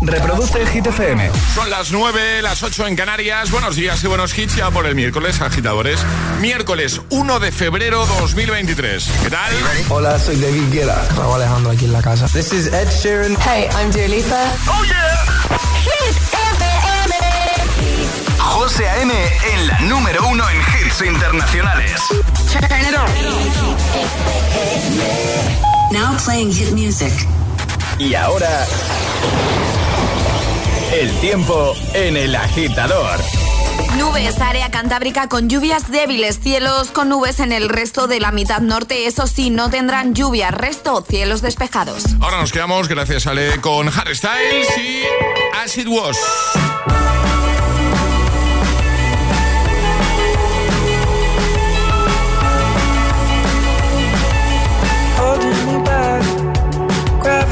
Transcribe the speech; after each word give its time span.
Reproduce 0.00 0.60
el 0.60 0.68
Hit 0.68 0.86
FM. 0.86 1.30
Son 1.54 1.68
las 1.68 1.90
9, 1.90 2.40
las 2.40 2.62
8 2.62 2.86
en 2.86 2.96
Canarias. 2.96 3.50
Buenos 3.50 3.76
días 3.76 4.02
y 4.02 4.06
buenos 4.06 4.36
hits 4.38 4.56
ya 4.56 4.70
por 4.70 4.86
el 4.86 4.94
miércoles, 4.94 5.40
agitadores. 5.40 6.00
Miércoles 6.40 7.00
1 7.10 7.40
de 7.40 7.52
febrero 7.52 8.06
2023. 8.06 9.10
¿Qué 9.22 9.30
tal? 9.30 9.52
Hola, 9.90 10.18
soy 10.18 10.36
David 10.36 10.72
Guetta. 10.72 11.06
Raúl 11.16 11.34
Alejandro 11.34 11.72
aquí 11.72 11.84
en 11.84 11.92
la 11.92 12.00
casa. 12.00 12.26
This 12.28 12.52
is 12.52 12.66
Ed 12.68 12.88
Sheeran. 12.88 13.36
Hey, 13.40 13.68
I'm 13.78 13.90
Dua 13.90 14.08
Lipa. 14.08 14.52
¡Oh, 14.66 14.84
yeah! 14.84 15.58
Hit. 15.84 16.27
José 18.38 18.88
A.M. 18.88 19.12
en 19.52 19.66
la 19.66 19.78
número 19.80 20.26
uno 20.26 20.44
en 20.50 20.60
hits 20.60 21.02
internacionales. 21.02 22.00
Turn 22.50 22.80
it 22.80 22.96
on. 22.96 23.08
Now 25.92 26.16
playing 26.24 26.52
hit 26.52 26.70
music. 26.72 27.12
Y 27.98 28.14
ahora... 28.14 28.66
El 30.92 31.12
tiempo 31.20 31.74
en 31.92 32.16
el 32.16 32.34
agitador. 32.34 33.20
Nubes, 33.98 34.40
área 34.40 34.70
cantábrica 34.70 35.28
con 35.28 35.48
lluvias 35.48 35.90
débiles, 35.90 36.40
cielos 36.40 36.90
con 36.90 37.08
nubes 37.08 37.40
en 37.40 37.52
el 37.52 37.68
resto 37.68 38.06
de 38.06 38.20
la 38.20 38.32
mitad 38.32 38.60
norte, 38.60 39.06
eso 39.06 39.26
sí, 39.26 39.50
no 39.50 39.70
tendrán 39.70 40.14
lluvia, 40.14 40.50
resto 40.50 41.04
cielos 41.06 41.42
despejados. 41.42 42.04
Ahora 42.20 42.38
nos 42.38 42.52
quedamos, 42.52 42.88
gracias 42.88 43.26
Ale, 43.26 43.60
con 43.60 43.88
Harry 43.88 44.14
Styles 44.14 44.68
y 44.78 45.02
As 45.62 45.76
It 45.76 45.88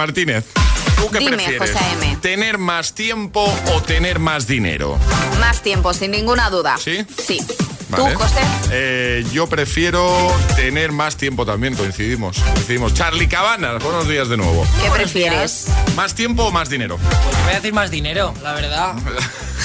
Martínez, 0.00 0.46
¿tú 0.96 1.10
qué 1.10 1.18
Dime, 1.18 1.36
prefieres? 1.36 1.72
José 1.72 1.84
M. 2.00 2.16
¿Tener 2.22 2.56
más 2.56 2.94
tiempo 2.94 3.44
o 3.74 3.82
tener 3.82 4.18
más 4.18 4.46
dinero? 4.46 4.98
Más 5.40 5.60
tiempo, 5.60 5.92
sin 5.92 6.12
ninguna 6.12 6.48
duda. 6.48 6.78
¿Sí? 6.78 7.04
Sí. 7.22 7.38
Vale. 7.90 8.14
¿Tú, 8.14 8.18
José? 8.18 8.40
Eh, 8.72 9.26
yo 9.30 9.46
prefiero 9.46 10.10
tener 10.56 10.90
más 10.92 11.16
tiempo 11.16 11.44
también, 11.44 11.76
coincidimos. 11.76 12.38
Coincidimos. 12.38 12.94
Charlie 12.94 13.28
Cabanas, 13.28 13.82
buenos 13.82 14.08
días 14.08 14.30
de 14.30 14.38
nuevo. 14.38 14.66
¿Qué 14.82 14.88
prefieres? 14.90 15.66
¿Más 15.96 16.14
tiempo 16.14 16.44
o 16.44 16.50
más 16.50 16.70
dinero? 16.70 16.96
Voy 17.44 17.52
a 17.52 17.56
decir 17.56 17.74
más 17.74 17.90
dinero, 17.90 18.32
la 18.42 18.54
verdad. 18.54 18.94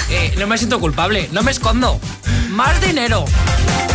Eh, 0.08 0.34
no 0.38 0.46
me 0.46 0.56
siento 0.56 0.78
culpable, 0.78 1.28
no 1.32 1.42
me 1.42 1.50
escondo. 1.50 1.98
Más 2.56 2.80
dinero. 2.80 3.26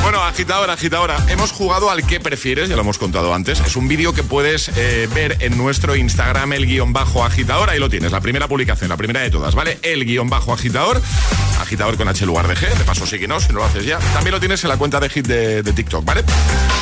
Bueno, 0.03 0.21
agitadora, 0.21 0.73
agitadora, 0.73 1.17
hemos 1.29 1.51
jugado 1.51 1.89
al 1.89 2.05
que 2.05 2.19
prefieres, 2.19 2.69
ya 2.69 2.75
lo 2.75 2.83
hemos 2.83 2.99
contado 2.99 3.33
antes. 3.33 3.59
Es 3.59 3.75
un 3.75 3.87
vídeo 3.87 4.13
que 4.13 4.21
puedes 4.21 4.69
eh, 4.75 5.09
ver 5.15 5.37
en 5.39 5.57
nuestro 5.57 5.95
Instagram, 5.95 6.53
el 6.53 6.67
guion 6.67 6.93
bajo 6.93 7.25
agitador. 7.25 7.71
Ahí 7.71 7.79
lo 7.79 7.89
tienes, 7.89 8.11
la 8.11 8.21
primera 8.21 8.47
publicación, 8.47 8.89
la 8.89 8.97
primera 8.97 9.21
de 9.21 9.31
todas, 9.31 9.55
¿vale? 9.55 9.79
El 9.81 10.05
guion 10.05 10.29
bajo 10.29 10.53
agitador, 10.53 11.01
agitador 11.61 11.97
con 11.97 12.07
H 12.07 12.25
lugar 12.25 12.47
de 12.47 12.55
G. 12.55 12.67
De 12.77 12.83
paso, 12.83 13.05
síguenos 13.05 13.43
si 13.43 13.53
no 13.53 13.59
lo 13.59 13.65
haces 13.65 13.85
ya. 13.85 13.99
También 14.13 14.31
lo 14.33 14.39
tienes 14.39 14.63
en 14.63 14.69
la 14.69 14.77
cuenta 14.77 14.99
de 14.99 15.09
hit 15.09 15.27
de, 15.27 15.63
de 15.63 15.73
TikTok, 15.73 16.03
¿vale? 16.03 16.23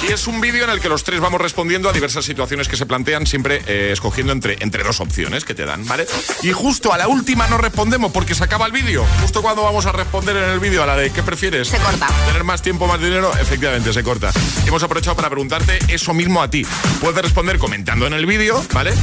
Y 0.07 0.11
es 0.11 0.27
un 0.27 0.41
vídeo 0.41 0.63
en 0.63 0.69
el 0.69 0.79
que 0.79 0.89
los 0.89 1.03
tres 1.03 1.19
vamos 1.19 1.41
respondiendo 1.41 1.89
a 1.89 1.93
diversas 1.93 2.25
situaciones 2.25 2.67
que 2.67 2.77
se 2.77 2.85
plantean, 2.85 3.27
siempre 3.27 3.61
eh, 3.67 3.89
escogiendo 3.91 4.33
entre, 4.33 4.57
entre 4.61 4.83
dos 4.83 4.99
opciones 4.99 5.45
que 5.45 5.53
te 5.53 5.65
dan, 5.65 5.85
¿vale? 5.87 6.07
Y 6.43 6.51
justo 6.51 6.93
a 6.93 6.97
la 6.97 7.07
última 7.07 7.47
no 7.47 7.57
respondemos 7.57 8.11
porque 8.11 8.35
se 8.35 8.43
acaba 8.43 8.65
el 8.65 8.71
vídeo. 8.71 9.05
Justo 9.21 9.41
cuando 9.41 9.63
vamos 9.63 9.85
a 9.85 9.91
responder 9.91 10.35
en 10.37 10.49
el 10.49 10.59
vídeo 10.59 10.83
a 10.83 10.85
la 10.85 10.95
de 10.95 11.11
¿qué 11.11 11.23
prefieres? 11.23 11.67
Se 11.67 11.77
corta. 11.77 12.07
¿Tener 12.27 12.43
más 12.43 12.61
tiempo, 12.61 12.87
más 12.87 12.99
dinero? 12.99 13.31
Efectivamente, 13.39 13.93
se 13.93 14.03
corta. 14.03 14.31
Hemos 14.65 14.81
aprovechado 14.83 15.15
para 15.15 15.29
preguntarte 15.29 15.79
eso 15.87 16.13
mismo 16.13 16.41
a 16.41 16.49
ti. 16.49 16.65
Puedes 17.01 17.21
responder 17.21 17.59
comentando 17.59 18.07
en 18.07 18.13
el 18.13 18.25
vídeo, 18.25 18.63
¿vale? 18.73 18.93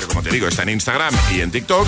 Que 0.00 0.06
como 0.06 0.22
te 0.22 0.30
digo, 0.30 0.48
está 0.48 0.62
en 0.62 0.70
Instagram 0.70 1.14
y 1.34 1.40
en 1.40 1.50
TikTok. 1.50 1.86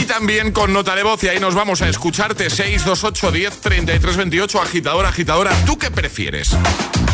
Y 0.00 0.04
también 0.04 0.52
con 0.52 0.72
nota 0.72 0.94
de 0.94 1.02
voz 1.02 1.22
y 1.24 1.28
ahí 1.28 1.38
nos 1.38 1.54
vamos 1.54 1.82
a 1.82 1.88
escucharte 1.88 2.50
628 2.86 3.32
10 3.32 3.60
33 3.60 4.16
28 4.16 4.62
agitadora, 4.62 5.08
agitadora. 5.08 5.50
¿Tú 5.64 5.76
qué 5.76 5.90
prefieres? 5.90 6.56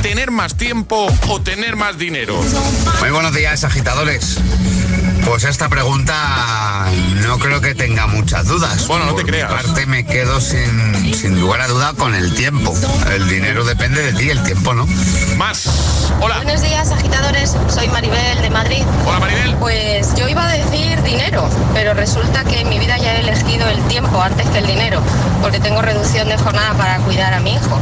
¿Tener 0.03 0.31
más 0.31 0.57
tiempo 0.57 1.07
o 1.29 1.41
tener 1.41 1.77
más 1.77 1.97
dinero? 1.97 2.39
Muy 3.01 3.11
buenos 3.11 3.35
días, 3.35 3.65
agitadores. 3.65 4.37
Pues 5.27 5.45
esta 5.45 5.69
pregunta 5.69 6.87
no 7.27 7.39
creo 7.39 7.61
que 7.61 7.75
tenga 7.75 8.07
muchas 8.07 8.47
dudas. 8.47 8.87
Bueno, 8.89 9.07
no 9.07 9.15
te 9.15 9.23
Por 9.23 9.31
creas. 9.31 9.53
parte 9.53 9.87
me 9.87 10.05
quedo 10.05 10.41
sin, 10.41 11.15
sin 11.15 11.41
lugar 11.41 11.61
a 11.61 11.69
duda 11.69 11.93
con 11.97 12.15
el 12.15 12.35
tiempo. 12.35 12.75
El 13.13 13.29
dinero 13.29 13.65
depende 13.65 14.03
de 14.03 14.13
ti, 14.13 14.31
el 14.31 14.43
tiempo 14.43 14.75
no. 14.75 14.87
Más. 15.37 16.13
Hola. 16.21 16.37
Buenos 16.37 16.63
días, 16.63 16.91
agitadores. 16.91 17.57
Soy 17.69 17.89
Maribel 17.89 18.43
de 18.43 18.51
Madrid. 18.51 18.83
Hola, 19.07 19.21
Maribel. 19.21 19.57
Pues 19.57 20.13
pero 21.75 21.95
resulta 21.95 22.45
que 22.45 22.61
en 22.61 22.69
mi 22.69 22.79
vida 22.79 22.97
ya 22.99 23.17
he 23.17 23.21
elegido 23.21 23.69
el 23.69 23.83
tiempo 23.89 24.21
antes 24.21 24.49
que 24.51 24.59
el 24.59 24.67
dinero, 24.67 25.01
porque 25.41 25.59
tengo 25.59 25.83
reducción 25.83 26.29
de 26.29 26.37
jornada 26.39 26.75
para 26.75 26.99
cuidar 26.99 27.35
a 27.35 27.41
mi 27.41 27.55
hijo. 27.55 27.79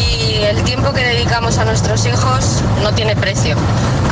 Y 0.00 0.42
el 0.42 0.62
tiempo 0.64 0.92
que 0.92 1.02
dedicamos 1.04 1.58
a 1.58 1.64
nuestros 1.64 2.04
hijos 2.06 2.62
no 2.82 2.92
tiene 2.94 3.14
precio. 3.16 3.56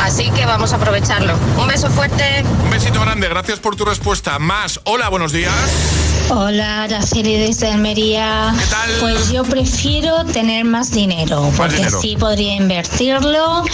Así 0.03 0.31
que 0.31 0.45
vamos 0.47 0.73
a 0.73 0.77
aprovecharlo. 0.77 1.35
Un 1.59 1.67
beso 1.67 1.91
fuerte. 1.91 2.45
Un 2.65 2.71
besito 2.71 3.01
grande, 3.01 3.29
gracias 3.29 3.59
por 3.59 3.75
tu 3.77 3.85
respuesta. 3.85 4.39
Más, 4.39 4.81
hola, 4.85 5.09
buenos 5.09 5.33
días. 5.33 5.53
Hola, 6.31 6.83
Araceli 6.85 7.39
desde 7.39 7.73
Almería. 7.73 8.55
¿Qué 8.59 8.67
tal? 8.67 8.91
Pues 9.01 9.31
yo 9.33 9.45
prefiero 9.45 10.25
tener 10.27 10.65
más 10.67 10.91
dinero, 10.91 11.51
porque 11.57 11.77
dinero. 11.77 11.99
así 11.99 12.17
podría 12.17 12.55
invertirlo 12.55 13.65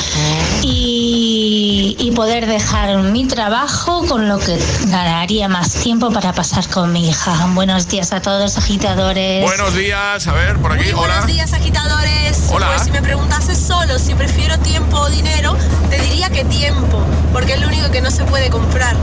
y, 0.63 1.97
y 1.99 2.11
poder 2.13 2.47
dejar 2.47 2.97
mi 2.99 3.27
trabajo 3.27 4.07
con 4.07 4.29
lo 4.29 4.39
que 4.39 4.57
ganaría 4.87 5.49
más 5.49 5.73
tiempo 5.73 6.11
para 6.13 6.33
pasar 6.33 6.69
con 6.69 6.93
mi 6.93 7.09
hija. 7.09 7.47
Buenos 7.55 7.89
días 7.89 8.13
a 8.13 8.23
todos, 8.23 8.57
agitadores. 8.57 9.45
Buenos 9.45 9.75
días, 9.75 10.27
a 10.29 10.33
ver, 10.33 10.57
por 10.59 10.73
aquí, 10.73 10.85
Muy 10.85 10.93
hola. 10.93 11.15
buenos 11.15 11.27
días, 11.27 11.53
agitadores. 11.53 12.04
Hola. 12.51 12.69
Pues 12.69 12.83
si 12.83 12.91
me 12.91 13.03
preguntases 13.03 13.59
solo 13.59 13.99
si 13.99 14.15
prefiero 14.15 14.59
tiempo 14.59 14.97
o 14.99 15.11
dinero, 15.11 15.57
te 15.91 15.99
diría 16.01 16.31
que 16.31 16.45
tiempo, 16.45 17.01
porque 17.33 17.55
es 17.55 17.61
lo 17.61 17.69
único 17.69 17.91
que 17.91 18.01
no 18.01 18.11
se 18.11 18.25
puede 18.25 18.51
comprar. 18.51 18.97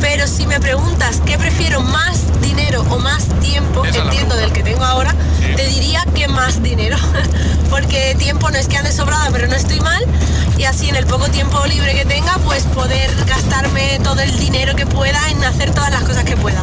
Pero 0.00 0.26
si 0.26 0.46
me 0.46 0.60
preguntas 0.60 1.20
qué 1.24 1.38
prefiero, 1.38 1.82
más 1.82 2.15
o 2.90 2.98
más 2.98 3.26
tiempo, 3.40 3.84
Esa 3.84 4.02
entiendo 4.02 4.36
del 4.36 4.52
que 4.52 4.62
tengo 4.62 4.84
ahora, 4.84 5.14
Sí. 5.40 5.54
te 5.56 5.66
diría 5.66 6.04
que 6.14 6.28
más 6.28 6.62
dinero. 6.62 6.96
porque 7.70 8.14
tiempo 8.18 8.50
no 8.50 8.56
es 8.58 8.68
que 8.68 8.76
ande 8.76 8.92
sobrada, 8.92 9.28
pero 9.32 9.46
no 9.48 9.54
estoy 9.54 9.80
mal. 9.80 10.02
Y 10.58 10.64
así 10.64 10.88
en 10.88 10.96
el 10.96 11.06
poco 11.06 11.28
tiempo 11.28 11.64
libre 11.66 11.94
que 11.94 12.04
tenga, 12.06 12.38
pues 12.38 12.62
poder 12.64 13.10
gastarme 13.26 13.98
todo 14.02 14.20
el 14.20 14.38
dinero 14.38 14.74
que 14.74 14.86
pueda 14.86 15.20
en 15.30 15.44
hacer 15.44 15.72
todas 15.72 15.90
las 15.90 16.02
cosas 16.02 16.24
que 16.24 16.36
pueda. 16.36 16.62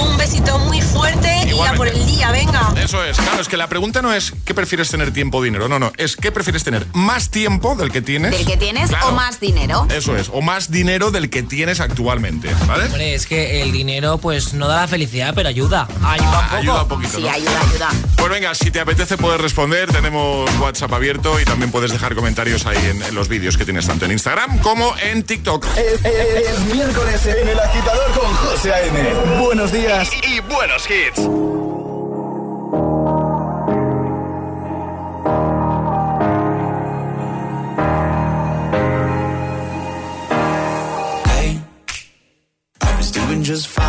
Un 0.00 0.16
besito 0.16 0.58
muy 0.60 0.80
fuerte 0.80 1.28
y 1.28 1.46
ya 1.46 1.50
Igualmente. 1.50 1.76
por 1.76 1.88
el 1.88 2.06
día, 2.06 2.30
venga. 2.32 2.72
Eso 2.82 3.02
es, 3.04 3.16
claro, 3.16 3.40
es 3.40 3.48
que 3.48 3.56
la 3.56 3.68
pregunta 3.68 4.02
no 4.02 4.12
es 4.12 4.32
qué 4.44 4.54
prefieres 4.54 4.88
tener 4.90 5.12
tiempo 5.12 5.38
o 5.38 5.42
dinero, 5.42 5.68
no, 5.68 5.78
no, 5.78 5.92
es 5.96 6.16
qué 6.16 6.32
prefieres 6.32 6.64
tener 6.64 6.86
más 6.94 7.30
tiempo 7.30 7.74
del 7.76 7.90
que 7.92 8.00
tienes. 8.02 8.32
Del 8.32 8.46
que 8.46 8.56
tienes 8.56 8.88
Claro. 8.90 9.08
o 9.08 9.12
más 9.12 9.38
dinero. 9.40 9.86
Eso 9.90 10.16
es, 10.16 10.30
o 10.32 10.40
más 10.40 10.70
dinero 10.70 11.10
del 11.10 11.30
que 11.30 11.42
tienes 11.42 11.80
actualmente, 11.80 12.48
¿vale? 12.66 12.84
Hombre, 12.86 13.14
es 13.14 13.26
que 13.26 13.62
el 13.62 13.70
dinero 13.72 14.18
pues 14.18 14.52
no 14.54 14.66
da 14.68 14.82
la 14.82 14.88
felicidad, 14.88 15.32
pero 15.34 15.48
ayuda. 15.58 15.88
Ayuda 16.04 16.28
un 16.40 16.44
poco. 16.44 16.56
Ayuda 16.56 16.82
un 16.82 16.88
poquito. 16.88 17.16
Sí, 17.18 17.22
¿no? 17.24 17.30
ayuda, 17.30 17.60
ayuda. 17.70 17.88
Pues 18.16 18.30
venga, 18.30 18.54
si 18.54 18.70
te 18.70 18.80
apetece 18.80 19.16
puedes 19.16 19.40
responder, 19.40 19.90
tenemos 19.92 20.48
WhatsApp 20.60 20.92
abierto 20.92 21.40
y 21.40 21.44
también 21.44 21.70
puedes 21.70 21.90
dejar 21.92 22.14
comentarios 22.14 22.66
ahí 22.66 22.78
en, 22.90 23.02
en 23.02 23.14
los 23.14 23.28
vídeos 23.28 23.56
que 23.56 23.64
tienes 23.64 23.86
tanto 23.86 24.04
en 24.04 24.12
Instagram 24.12 24.58
como 24.58 24.94
en 24.98 25.22
TikTok. 25.24 25.66
Es, 25.76 26.04
es- 26.04 26.48
es 26.48 26.60
miércoles 26.74 27.26
en 27.26 27.48
el 27.48 27.58
agitador 27.58 28.10
con 28.12 28.32
José 28.34 28.72
A.M. 28.72 29.40
Buenos 29.40 29.72
días 29.72 30.10
y, 30.22 30.34
y 30.36 30.40
buenos 30.40 30.84
hits. 30.88 31.57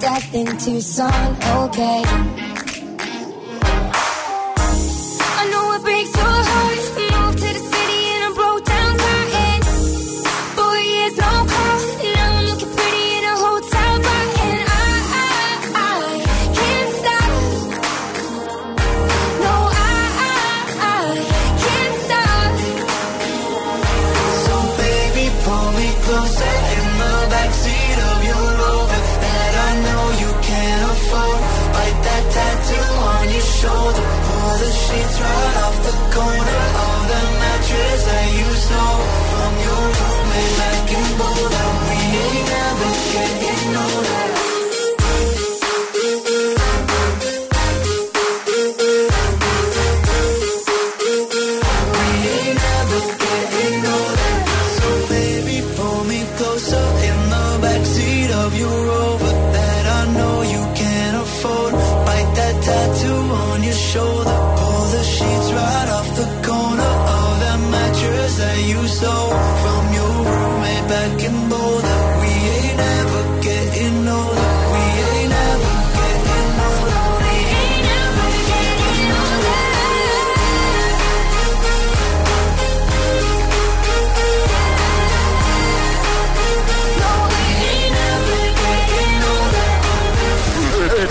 death 0.00 0.34
in 0.34 0.46
Tucson. 0.58 1.36
Okay. 1.66 2.55
That 38.68 38.95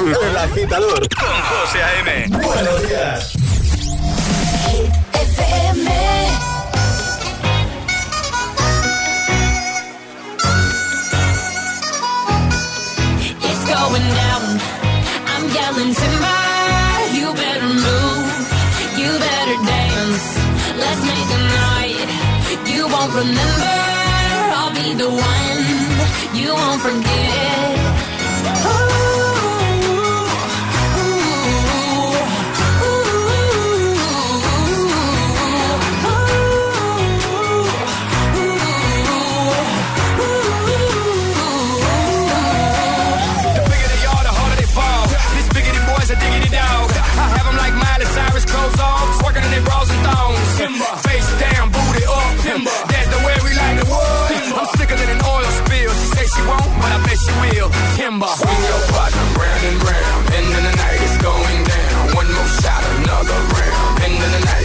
El 0.05 0.37
agitador 0.37 1.09
con 1.09 1.41
José 1.49 1.81
A.M. 1.81 2.27
Buenos 2.27 2.87
días. 2.87 3.33
FM. 5.13 5.89
Going 13.65 14.09
down. 14.13 14.61
I'm 15.25 15.43
yelling 15.55 15.93
timber. 15.95 16.41
You 17.17 17.33
better 17.33 17.71
move. 17.87 18.29
You 19.01 19.11
better 19.17 19.57
dance. 19.65 20.25
Let's 20.77 21.01
make 21.01 21.29
a 21.33 21.41
night 21.57 22.09
you 22.67 22.87
won't 22.87 23.11
remember. 23.11 23.75
I'll 24.53 24.71
be 24.71 24.93
the 24.93 25.09
one 25.09 26.35
you 26.35 26.53
won't 26.53 26.81
forget. 26.81 27.84
Miley 47.95 48.11
Cyrus, 48.11 48.43
clothes 48.43 48.79
off, 48.81 49.23
twerking 49.23 49.45
in 49.45 49.51
their 49.51 49.63
bras 49.63 49.87
and 49.89 50.03
thongs. 50.03 50.35
Face 51.07 51.31
down, 51.39 51.71
booty 51.71 52.03
up. 52.03 52.27
That's 52.91 53.07
the 53.07 53.21
way 53.23 53.35
we 53.39 53.55
like 53.55 53.79
the 53.79 53.87
wood. 53.87 54.35
I'm 54.51 54.67
sicker 54.75 54.99
than 54.99 55.15
an 55.15 55.21
oil 55.23 55.47
spill. 55.63 55.91
She 55.95 56.07
say 56.11 56.25
she 56.27 56.41
won't, 56.43 56.75
but 56.75 56.91
I 56.91 56.99
bet 57.07 57.15
she 57.15 57.31
will. 57.39 57.71
Timber. 57.95 58.27
Swing 58.35 58.63
your 58.67 58.83
partner 58.91 59.25
round 59.39 59.63
and 59.63 59.79
round, 59.79 60.23
and 60.27 60.43
then 60.43 60.63
the 60.67 60.75
night 60.75 61.01
is 61.07 61.15
going 61.23 61.59
down. 61.63 62.19
One 62.19 62.29
more 62.35 62.51
shot, 62.59 62.83
another 62.99 63.39
round, 63.63 64.03
and 64.03 64.11
then 64.19 64.31
the 64.35 64.43
night 64.43 64.64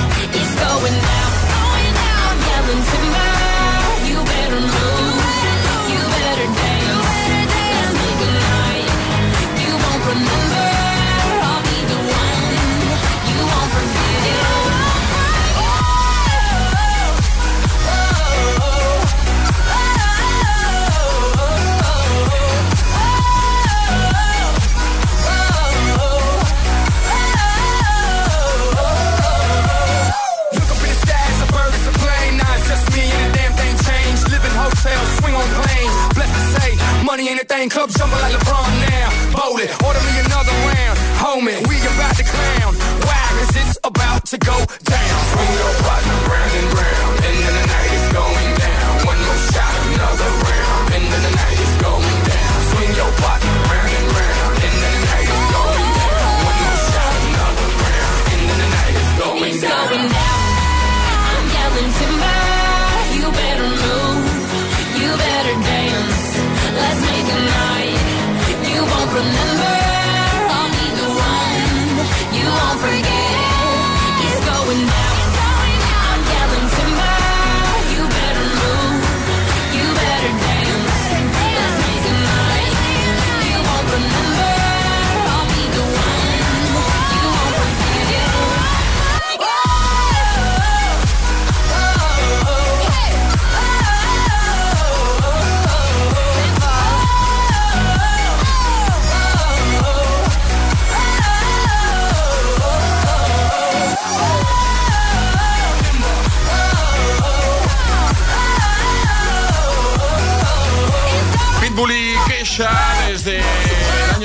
Thing. 37.61 37.69
Club 37.69 37.89
jumping 37.91 38.19
like 38.19 38.33
LeBron 38.33 38.71
now. 38.89 39.09
Bowl 39.37 39.57
it, 39.57 39.69
order 39.85 40.01
me 40.01 40.13
another 40.25 40.55
round. 40.73 40.97
Homie, 41.21 41.57
we 41.67 41.77
about 41.93 42.15
to 42.17 42.23
clown. 42.23 42.73
Why? 43.05 43.21
Cause 43.37 43.55
it's 43.55 43.77
about 43.83 44.25
to 44.27 44.37
go 44.37 44.55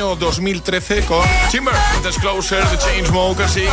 año 0.06 0.16
2013 0.16 1.04
con 1.04 1.26
Timber, 1.50 1.74
Disclosure, 2.04 2.62
The 2.70 2.78
Chainsmokers 2.78 3.56
y 3.56 3.64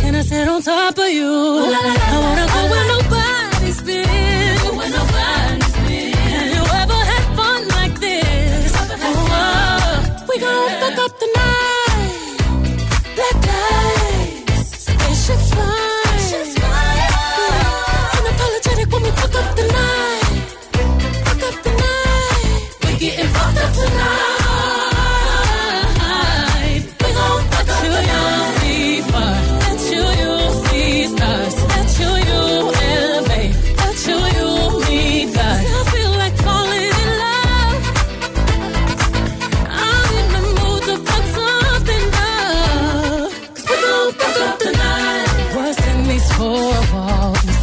Can 0.00 0.14
I 0.14 0.22
sit 0.22 0.48
on 0.48 0.62
top 0.62 0.96
of 0.96 1.10
you? 1.18 1.28
I 1.28 2.16
wanna 2.24 2.46
go 2.54 2.60
where 2.72 2.86
nobody's 2.94 3.82
been. 3.82 4.08
Have 6.34 6.50
you 6.56 6.64
ever 6.82 7.00
had 7.12 7.24
fun 7.36 7.68
like 7.78 7.94
this? 8.00 8.72
Oh, 9.02 9.28
uh, 9.32 10.26
we 10.28 10.38
gon' 10.38 10.70
fuck 10.80 10.98
up 11.04 11.18
the 11.18 11.28
night. 11.36 11.79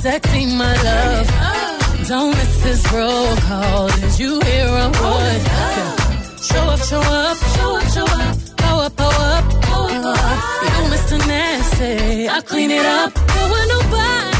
sexy, 0.07 0.45
my 0.63 0.73
love. 0.87 1.27
Don't 2.07 2.31
miss 2.37 2.53
this 2.63 2.81
roll 2.93 3.35
call. 3.47 3.87
Did 3.99 4.13
you 4.21 4.31
hear 4.47 4.67
a 4.85 4.87
word? 5.01 5.41
Show 6.49 6.65
up, 6.73 6.81
show 6.89 7.03
up, 7.23 7.37
show 7.55 7.71
up, 7.77 7.87
show 7.95 8.07
up. 8.21 8.35
Power, 8.63 8.85
up, 8.85 8.95
power, 8.95 9.27
up, 9.37 9.45
pow 9.67 9.85
up. 10.13 10.39
You 10.63 10.81
Mr. 10.93 11.17
Nasty, 11.27 12.29
I 12.29 12.39
clean 12.51 12.71
it 12.71 12.85
up. 12.85 13.13
There 13.13 13.49
were 13.51 13.67
nobody. 13.75 14.36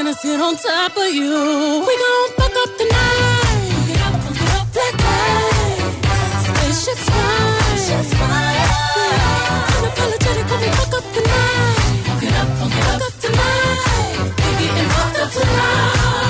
Gonna 0.00 0.14
sit 0.14 0.40
on 0.40 0.56
top 0.56 0.96
of 0.96 1.12
you. 1.12 1.84
We 1.86 1.94
gon' 2.02 2.30
fuck 2.38 2.56
up 2.56 2.70
the 2.78 2.84
night. 2.88 3.92
Black 4.72 4.94
lights, 5.04 6.46
spaceship 6.46 6.98
smile. 7.04 7.68
Yeah, 7.86 8.06
unapologetic 9.76 10.46
when 10.50 10.60
we 10.62 10.68
fuck 10.78 10.94
up 10.94 11.04
the 11.12 11.20
night. 11.20 11.76
Fuck 12.06 12.22
it 12.22 12.32
up, 12.32 12.48
fuck 12.60 12.76
it 12.78 12.86
up 12.88 13.14
tonight. 13.20 14.32
We 14.38 14.64
getting 14.64 14.88
fucked 14.88 15.18
up 15.20 15.30
tonight. 15.32 16.29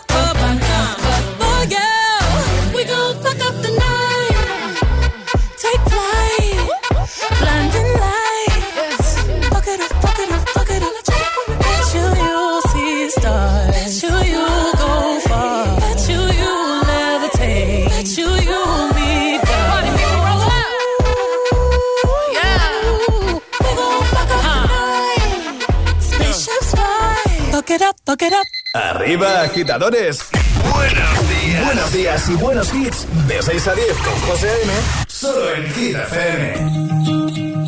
It 28.21 28.33
up, 28.33 28.45
fuck 28.73 28.91
it 28.91 28.93
up. 28.93 28.95
Arriba, 28.95 29.41
agitadores. 29.41 30.25
Buenos 30.73 31.29
días. 31.29 31.65
Buenos 31.65 31.93
días 31.93 32.29
y 32.29 32.35
buenos 32.35 32.73
hits. 32.73 33.07
De 33.27 33.41
6 33.41 33.67
a 33.67 33.75
10 33.75 33.97
con 33.97 34.19
José 34.21 34.49
A.M. 34.49 34.73
Solo 35.07 35.55
en 35.55 35.73
Hit 35.73 35.95
FM. 35.95 37.61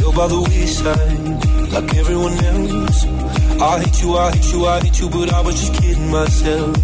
feel 0.00 0.12
by 0.12 0.26
the 0.28 0.40
wayside 0.48 1.72
like 1.72 1.94
everyone 1.96 2.32
else. 2.44 3.06
I 3.60 3.78
hate 3.80 4.02
you, 4.02 4.16
I 4.16 4.30
hate 4.32 4.52
you, 4.52 4.66
I 4.66 4.80
hate 4.80 5.00
you, 5.00 5.08
but 5.10 5.32
I 5.32 5.40
was 5.42 5.54
just 5.60 5.74
kidding 5.80 6.10
myself. 6.10 6.76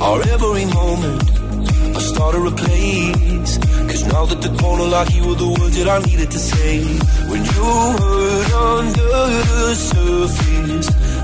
Our 0.00 0.20
every 0.34 0.66
moment, 0.66 1.22
I 1.96 2.00
started 2.00 2.46
a 2.46 2.54
place. 2.54 3.58
Cause 3.88 4.04
now 4.12 4.24
that 4.26 4.40
the 4.42 4.52
corner 4.60 4.84
lock, 4.84 5.08
you 5.14 5.26
were 5.26 5.34
the 5.34 5.48
words 5.58 5.76
that 5.78 5.88
I 5.88 5.98
needed 6.06 6.30
to 6.30 6.38
say. 6.38 6.84
When 7.30 7.42
you 7.44 7.64
hurt 7.98 8.52
under 8.76 9.12
the 9.50 9.74
surface, 9.74 10.88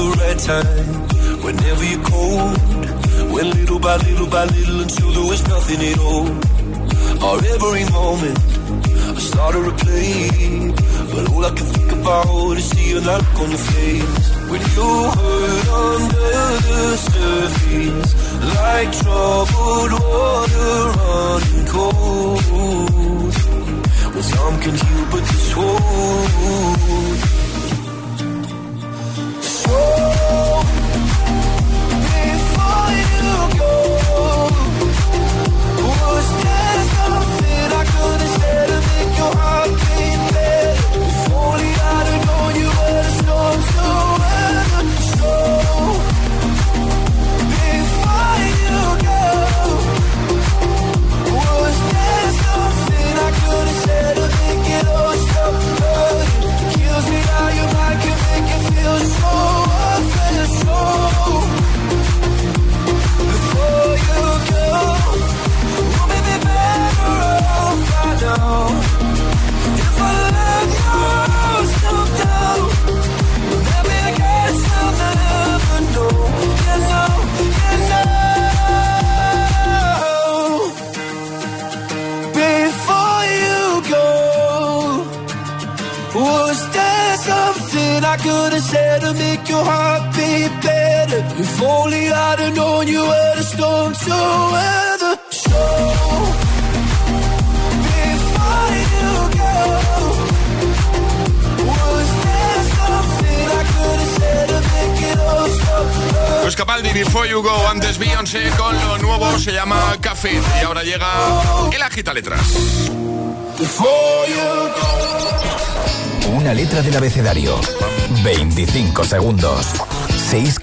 the 0.00 0.08
right 0.22 0.40
time. 0.52 0.90
Whenever 1.44 1.84
you're 1.84 2.06
cold, 2.12 2.56
went 3.34 3.50
little 3.58 3.78
by 3.78 3.96
little 4.08 4.30
by 4.36 4.44
little 4.56 4.80
until 4.84 5.10
there 5.16 5.28
was 5.32 5.42
nothing 5.54 5.80
at 5.90 5.98
all. 6.08 6.28
Or 7.26 7.36
every 7.54 7.84
moment, 7.98 8.38
I 9.16 9.20
started 9.30 9.64
to 9.68 9.74
play, 9.84 10.72
but 11.12 11.22
all 11.32 11.44
I 11.44 11.52
can 11.56 11.66
think 11.74 11.92
about 12.00 12.56
is 12.60 12.66
seeing 12.70 13.04
that 13.08 13.20
look 13.24 13.40
on 13.42 13.50
your 13.54 13.64
face 13.72 14.24
when 14.50 14.62
you 14.74 14.90
hurt 15.18 15.68
under 15.84 16.32
the 16.66 16.82
surface, 17.10 18.10
like 18.56 18.90
troubled 19.00 19.92
water 20.00 20.76
running 20.98 21.66
cold. 21.74 22.79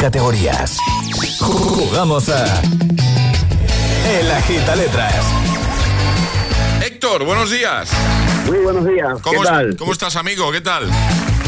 Categorías. 0.08 0.78
Jugamos 1.38 2.30
a. 2.30 2.62
El 4.17 4.32
agita 4.32 4.74
letras. 4.78 5.13
Héctor, 6.82 7.26
buenos 7.26 7.52
días. 7.52 7.89
Muy 8.46 8.60
buenos 8.60 8.88
días. 8.88 9.20
¿Cómo, 9.22 9.32
¿Qué 9.32 9.38
es- 9.38 9.43
tal? 9.43 9.76
¿Cómo 9.76 9.91
estás, 9.91 10.15
amigo? 10.15 10.50
¿Qué 10.54 10.62
tal? 10.62 10.86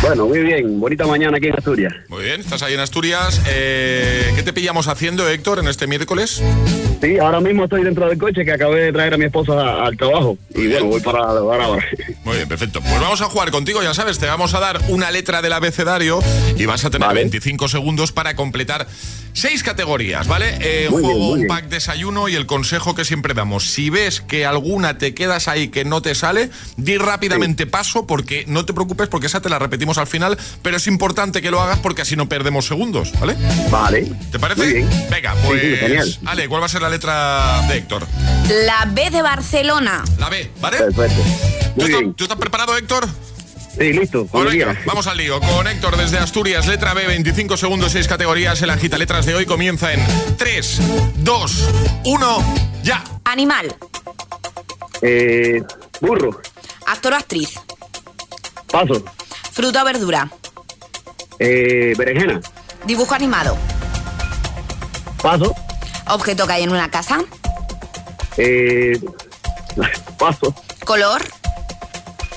Bueno, 0.02 0.26
muy 0.26 0.40
bien. 0.40 0.78
Bonita 0.78 1.08
mañana 1.08 1.38
aquí 1.38 1.48
en 1.48 1.56
Asturias. 1.58 1.94
Muy 2.10 2.26
bien, 2.26 2.42
estás 2.42 2.62
ahí 2.62 2.74
en 2.74 2.82
Asturias. 2.82 3.42
Eh, 3.48 4.30
¿Qué 4.36 4.44
te 4.44 4.52
pillamos 4.52 4.90
haciendo, 4.90 5.28
Héctor, 5.30 5.60
en 5.60 5.70
este 5.70 5.88
miércoles? 5.88 6.44
Sí, 7.02 7.18
ahora 7.18 7.40
mismo 7.40 7.64
estoy 7.64 7.84
dentro 7.86 8.10
del 8.10 8.18
coche 8.18 8.44
que 8.44 8.52
acabé 8.52 8.82
de 8.82 8.92
traer 8.92 9.14
a 9.14 9.18
mi 9.18 9.24
esposa 9.26 9.86
al 9.86 9.96
trabajo. 9.96 10.38
Y 10.54 10.68
bueno, 10.68 10.88
voy 10.88 11.00
para 11.00 11.20
ahora. 11.20 11.80
Muy 12.30 12.36
bien, 12.38 12.48
perfecto. 12.48 12.80
Pues 12.80 13.02
vamos 13.02 13.22
a 13.22 13.26
jugar 13.26 13.50
contigo, 13.50 13.82
ya 13.82 13.96
sabes, 13.96 14.20
te 14.20 14.28
vamos 14.28 14.54
a 14.54 14.60
dar 14.60 14.80
una 14.90 15.10
letra 15.10 15.42
del 15.42 15.52
abecedario 15.52 16.20
y 16.56 16.68
vas 16.68 16.86
a 16.86 16.92
tener 16.92 17.12
25 17.12 17.68
segundos 17.68 18.12
para 18.12 18.36
completar 18.36 18.86
seis 19.34 19.64
categorías, 19.64 20.28
¿vale? 20.28 20.58
Eh, 20.62 20.90
Muy 20.92 21.02
bien, 21.02 21.12
juego, 21.12 21.20
muy 21.26 21.32
un 21.34 21.36
bien. 21.40 21.48
pack 21.48 21.70
desayuno 21.70 22.30
y 22.30 22.36
el 22.36 22.46
consejo 22.46 22.94
que 22.94 23.04
siempre 23.04 23.34
damos. 23.34 23.72
Si 23.72 23.90
ves 23.90 24.22
que 24.22 24.46
alguna 24.46 25.00
te 25.00 25.16
quedas 25.16 25.48
ahí 25.48 25.70
que 25.70 25.86
no 25.86 26.04
te 26.04 26.14
sale, 26.14 26.52
di 26.78 27.00
rápidamente 27.00 27.66
paso 27.66 28.06
porque 28.06 28.44
no 28.48 28.64
te 28.64 28.74
preocupes 28.74 29.08
porque 29.08 29.26
esa 29.26 29.42
te 29.42 29.50
la 29.50 29.58
repetimos 29.58 29.98
al 29.98 30.06
final, 30.06 30.38
pero 30.62 30.78
es 30.78 30.86
importante 30.86 31.42
que 31.42 31.50
lo 31.50 31.60
hagas 31.62 31.80
porque 31.80 32.04
así 32.04 32.16
no 32.16 32.30
perdemos 32.30 32.68
segundos, 32.68 33.12
¿vale? 33.20 33.36
Vale. 33.72 34.12
¿Te 34.32 34.38
parece? 34.38 34.62
Muy 34.66 34.74
bien. 34.74 34.90
Venga, 35.10 35.34
Sí, 35.34 35.40
pues... 35.48 35.62
sí, 35.64 35.76
genial. 35.78 36.18
Ale, 36.28 36.48
¿cuál 36.48 36.62
va 36.62 36.68
a 36.68 36.70
ser 36.70 36.84
la 36.84 36.90
letra 36.92 37.64
de 37.68 37.76
Héctor? 37.78 38.06
La 38.68 38.86
B 38.86 39.10
de 39.10 39.24
Barcelona. 39.24 40.04
La 40.20 40.30
B, 40.30 40.52
¿vale? 40.62 40.78
Perfecto. 40.78 41.24
¿Tú, 41.78 41.86
estás, 41.86 42.02
tú 42.20 42.26
estás 42.26 42.38
preparado, 42.38 42.76
Héctor? 42.78 43.08
Sí, 43.78 43.94
listo. 43.94 44.28
Quieras. 44.28 44.78
vamos 44.86 45.08
al 45.08 45.16
lío. 45.16 45.40
Con 45.40 45.66
Héctor 45.68 45.96
desde 45.96 46.18
Asturias, 46.18 46.68
letra 46.68 46.94
B, 46.94 47.08
25 47.08 47.56
segundos, 47.56 47.94
6 47.94 48.10
categorías. 48.10 48.62
El 48.62 48.72
agita 48.72 48.98
letras 48.98 49.26
de 49.26 49.36
hoy 49.36 49.46
comienza 49.46 49.94
en 49.94 50.06
3, 50.38 50.82
2, 51.24 51.70
1, 52.04 52.56
ya. 52.84 53.02
Animal. 53.24 53.74
Eh, 55.02 55.64
burro. 56.02 56.42
Actor 56.88 57.14
o 57.14 57.16
actriz. 57.16 57.58
Paso. 58.70 59.02
Fruta 59.54 59.82
o 59.82 59.86
verdura. 59.86 60.30
Eh, 61.40 61.94
berenjena. 61.98 62.42
Dibujo 62.86 63.16
animado. 63.16 63.58
Paso. 65.22 65.56
Objeto 66.08 66.46
que 66.46 66.54
hay 66.54 66.64
en 66.64 66.72
una 66.72 66.92
casa. 66.92 67.20
Eh, 68.36 69.00
paso. 70.20 70.54
Color. 70.84 71.39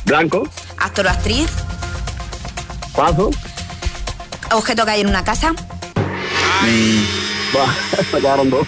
Blanco. 0.04 0.48
Actor 0.78 1.06
o 1.06 1.10
actriz. 1.10 1.48
Paso. 2.94 3.30
Objeto 4.52 4.84
que 4.84 4.90
hay 4.90 5.00
en 5.00 5.08
una 5.08 5.24
casa. 5.24 5.52
Va, 7.56 7.66
me 8.12 8.20
quedaron 8.20 8.50
dos. 8.50 8.66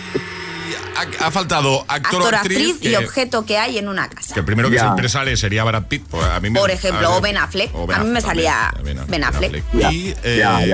Ha, 0.96 1.26
ha 1.26 1.30
faltado 1.32 1.84
actor, 1.88 2.22
Actor 2.22 2.34
actriz. 2.36 2.58
actriz 2.58 2.76
y 2.80 2.90
que, 2.90 2.98
objeto 2.98 3.44
que 3.44 3.58
hay 3.58 3.78
en 3.78 3.88
una 3.88 4.08
casa. 4.08 4.32
que 4.32 4.40
el 4.40 4.46
primero 4.46 4.70
que 4.70 4.76
Ya. 4.76 4.82
siempre 4.82 5.08
sale 5.08 5.36
sería 5.36 5.64
Brad 5.64 5.84
Pitt. 5.84 6.06
pues 6.08 6.24
a 6.24 6.38
mí 6.38 6.50
me- 6.50 6.60
Por 6.60 6.70
ejemplo, 6.70 7.06
a 7.08 7.10
ver, 7.10 7.18
o 7.18 7.20
Ben 7.20 7.36
Affleck. 7.36 7.74
o 7.74 7.86
Ben 7.86 8.00
A 8.00 8.04
mí 8.04 8.10
me 8.10 8.20
salía 8.20 8.70
también, 8.74 8.98
Ben 8.98 9.06
Ben 9.08 9.24
Affleck. 9.24 9.64
Y, 9.90 10.14
eh. 10.22 10.72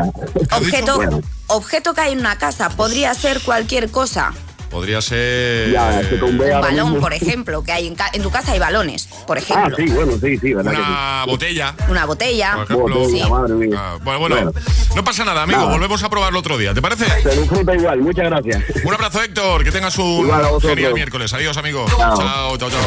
Objeto, 0.52 1.00
objeto 1.46 1.94
que 1.94 2.00
hay 2.02 2.12
en 2.12 2.20
una 2.20 2.36
casa. 2.36 2.68
Podría 2.68 3.14
ser 3.14 3.40
cualquier 3.40 3.90
cosa. 3.90 4.32
Podría 4.70 5.02
ser. 5.02 5.72
Ya, 5.72 6.00
se 6.02 6.16
tumbé 6.16 6.54
Un 6.54 6.61
balón, 6.61 7.00
por 7.00 7.12
ejemplo, 7.12 7.62
que 7.64 7.72
hay 7.72 7.88
en, 7.88 7.96
ca- 7.96 8.11
en 8.12 8.22
tu 8.22 8.30
casa 8.30 8.52
hay 8.52 8.61
balones, 8.61 9.09
por 9.26 9.37
Ah, 9.37 9.40
ejemplo. 9.40 9.76
sí, 9.76 9.87
bueno, 9.90 10.12
sí, 10.22 10.38
sí, 10.38 10.54
verdad 10.54 10.70
que 10.70 10.76
sí. 10.76 10.83
Una 10.87 11.24
botella. 11.26 11.74
Una 11.88 12.06
botella. 12.06 12.52
Por 12.54 12.64
ejemplo. 12.64 12.98
Botella, 13.00 13.24
Sí. 13.24 13.30
madre 13.30 13.54
mía. 13.54 13.76
Ah, 13.78 13.98
bueno, 14.02 14.20
bueno, 14.20 14.35
Bueno. 14.37 14.52
no 14.94 15.04
pasa 15.04 15.24
nada, 15.24 15.42
amigo. 15.42 15.59
Nada. 15.61 15.72
Volvemos 15.72 16.02
a 16.04 16.09
probarlo 16.09 16.38
otro 16.38 16.56
día. 16.56 16.72
¿Te 16.72 16.80
parece? 16.80 17.04
Se 17.22 17.37
disfruta 17.40 17.74
igual, 17.74 18.00
muchas 18.00 18.26
gracias. 18.26 18.62
Un 18.85 18.94
abrazo, 18.94 19.22
Héctor. 19.22 19.64
Que 19.64 19.72
tengas 19.72 19.98
un 19.98 20.28
vosotros. 20.28 20.62
genial 20.62 20.94
miércoles. 20.94 21.33
Adiós, 21.35 21.56
amigo. 21.56 21.85
Chao. 21.88 22.16
chao, 22.16 22.56
chao. 22.56 22.70
chao. 22.70 22.80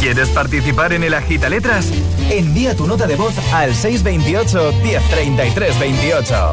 ¿Quieres 0.00 0.28
participar 0.28 0.92
en 0.92 1.02
el 1.02 1.14
agita 1.14 1.48
letras? 1.48 1.88
Envía 2.30 2.76
tu 2.76 2.86
nota 2.86 3.06
de 3.08 3.16
voz 3.16 3.34
al 3.52 3.74
628 3.74 4.72
1033 4.84 5.78
28. 5.80 6.52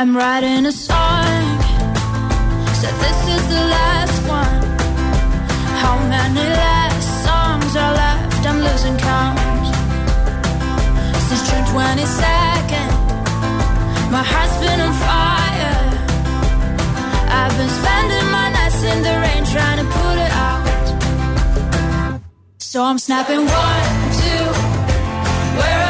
I'm 0.00 0.16
writing 0.16 0.64
a 0.64 0.72
song. 0.72 1.60
Said 2.80 2.94
this 3.04 3.20
is 3.36 3.42
the 3.52 3.62
last 3.76 4.18
one. 4.26 4.62
How 5.82 5.94
many 6.08 6.40
last 6.40 7.08
songs 7.26 7.76
are 7.76 7.92
left? 7.92 8.46
I'm 8.48 8.60
losing 8.60 8.96
count. 8.96 9.66
Since 11.26 11.42
June 11.50 11.66
22nd, 11.76 12.90
my 14.10 14.24
heart's 14.32 14.56
been 14.64 14.80
on 14.80 14.94
fire. 15.04 15.80
I've 17.38 17.54
been 17.58 17.72
spending 17.80 18.26
my 18.32 18.48
nights 18.56 18.82
in 18.82 19.02
the 19.02 19.14
rain 19.24 19.44
trying 19.52 19.78
to 19.82 19.86
put 19.98 20.16
it 20.16 20.32
out. 20.48 20.64
So 22.56 22.82
I'm 22.82 22.98
snapping 22.98 23.44
one, 23.44 23.90
two, 24.16 24.46
where 25.60 25.89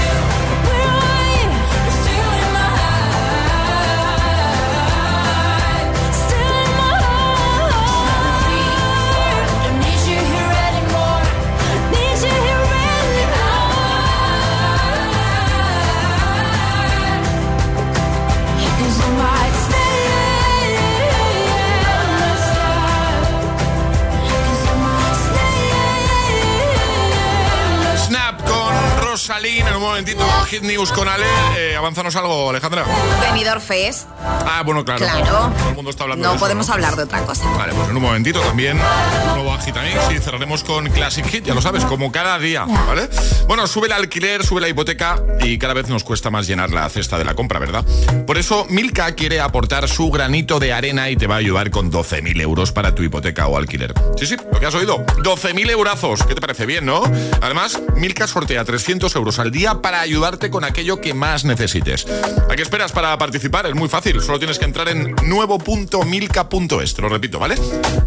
Rosalín 29.21 29.67
en 29.67 29.75
un 29.75 29.81
momentito. 29.83 30.20
Hit 30.51 30.63
News 30.63 30.91
con 30.91 31.07
Ale. 31.07 31.25
Eh, 31.57 31.77
avánzanos 31.77 32.13
algo, 32.17 32.49
Alejandra. 32.49 32.83
Venidor 33.21 33.61
Fest. 33.61 34.05
Ah, 34.19 34.63
bueno, 34.65 34.83
claro. 34.83 34.99
Claro. 35.05 35.49
Todo 35.57 35.69
el 35.69 35.75
mundo 35.75 35.91
está 35.91 36.03
hablando 36.03 36.23
No 36.25 36.31
de 36.31 36.35
eso, 36.35 36.45
podemos 36.45 36.69
hablar 36.69 36.97
de 36.97 37.03
otra 37.03 37.21
cosa. 37.21 37.49
Vale, 37.51 37.71
pues 37.73 37.87
en 37.87 37.95
un 37.95 38.01
momentito 38.01 38.41
también 38.41 38.77
un 38.77 39.33
nuevo 39.35 39.53
Agitamix 39.53 40.11
y 40.13 40.19
cerraremos 40.19 40.65
con 40.65 40.89
Classic 40.89 41.25
Hit, 41.25 41.45
ya 41.45 41.53
lo 41.53 41.61
sabes, 41.61 41.85
como 41.85 42.11
cada 42.11 42.37
día, 42.37 42.65
¿vale? 42.65 43.07
Bueno, 43.47 43.65
sube 43.65 43.87
el 43.87 43.93
alquiler, 43.93 44.45
sube 44.45 44.59
la 44.59 44.67
hipoteca 44.67 45.23
y 45.39 45.57
cada 45.57 45.73
vez 45.73 45.87
nos 45.87 46.03
cuesta 46.03 46.29
más 46.29 46.47
llenar 46.47 46.71
la 46.71 46.89
cesta 46.89 47.17
de 47.17 47.23
la 47.23 47.33
compra, 47.33 47.57
¿verdad? 47.57 47.85
Por 48.27 48.37
eso 48.37 48.65
Milka 48.69 49.15
quiere 49.15 49.39
aportar 49.39 49.87
su 49.87 50.11
granito 50.11 50.59
de 50.59 50.73
arena 50.73 51.09
y 51.09 51.15
te 51.15 51.27
va 51.27 51.35
a 51.35 51.37
ayudar 51.37 51.71
con 51.71 51.89
12.000 51.89 52.41
euros 52.41 52.73
para 52.73 52.93
tu 52.93 53.03
hipoteca 53.03 53.47
o 53.47 53.55
alquiler. 53.55 53.93
Sí, 54.17 54.25
sí, 54.25 54.35
lo 54.51 54.59
que 54.59 54.65
has 54.65 54.75
oído. 54.75 55.05
12.000 55.05 55.69
eurazos. 55.69 56.23
¿Qué 56.23 56.35
te 56.35 56.41
parece 56.41 56.65
bien, 56.65 56.85
no? 56.85 57.03
Además, 57.41 57.79
Milka 57.95 58.27
sortea 58.27 58.65
300 58.65 59.15
euros 59.15 59.39
al 59.39 59.49
día 59.51 59.81
para 59.81 60.01
ayudarte 60.01 60.40
con 60.49 60.63
aquello 60.63 60.99
que 60.99 61.13
más 61.13 61.45
necesites. 61.45 62.07
¿A 62.49 62.55
qué 62.55 62.61
esperas 62.61 62.91
para 62.91 63.17
participar? 63.17 63.65
Es 63.65 63.75
muy 63.75 63.89
fácil. 63.89 64.21
Solo 64.21 64.39
tienes 64.39 64.57
que 64.57 64.65
entrar 64.65 64.89
en 64.89 65.15
nuevo.milka.es. 65.25 66.95
Te 66.95 67.01
lo 67.01 67.09
repito, 67.09 67.39
¿vale? 67.39 67.55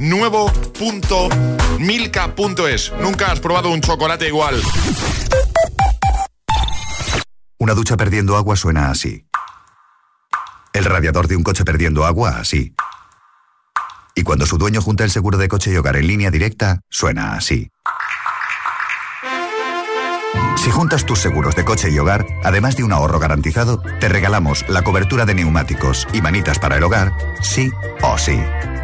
Nuevo.milka.es. 0.00 2.92
Nunca 3.00 3.30
has 3.30 3.40
probado 3.40 3.70
un 3.70 3.80
chocolate 3.80 4.26
igual. 4.26 4.60
Una 7.58 7.74
ducha 7.74 7.96
perdiendo 7.96 8.36
agua 8.36 8.56
suena 8.56 8.90
así. 8.90 9.26
El 10.72 10.84
radiador 10.84 11.28
de 11.28 11.36
un 11.36 11.44
coche 11.44 11.64
perdiendo 11.64 12.04
agua 12.04 12.38
así. 12.38 12.74
Y 14.14 14.22
cuando 14.22 14.46
su 14.46 14.58
dueño 14.58 14.82
junta 14.82 15.04
el 15.04 15.10
seguro 15.10 15.38
de 15.38 15.48
coche 15.48 15.72
y 15.72 15.76
hogar 15.76 15.96
en 15.96 16.06
línea 16.06 16.30
directa, 16.30 16.80
suena 16.88 17.34
así. 17.34 17.70
Si 20.56 20.70
juntas 20.70 21.04
tus 21.04 21.18
seguros 21.18 21.54
de 21.56 21.64
coche 21.64 21.90
y 21.90 21.98
hogar, 21.98 22.26
además 22.42 22.76
de 22.76 22.84
un 22.84 22.92
ahorro 22.92 23.18
garantizado, 23.18 23.82
te 24.00 24.08
regalamos 24.08 24.64
la 24.68 24.82
cobertura 24.82 25.26
de 25.26 25.34
neumáticos 25.34 26.06
y 26.12 26.20
manitas 26.20 26.58
para 26.58 26.76
el 26.76 26.82
hogar, 26.82 27.12
sí 27.40 27.70
o 28.02 28.16
sí. 28.16 28.40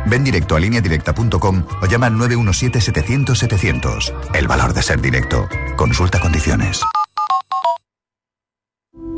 Ven 0.06 0.24
directo 0.24 0.56
a 0.56 0.61
lineadirecta.com 0.61 1.64
o 1.83 1.87
llama 1.87 2.06
al 2.06 2.14
917-700-700. 2.16 4.12
El 4.35 4.48
valor 4.48 4.74
de 4.74 4.83
ser 4.83 5.00
directo. 5.00 5.48
Consulta 5.76 6.20
condiciones. 6.20 6.83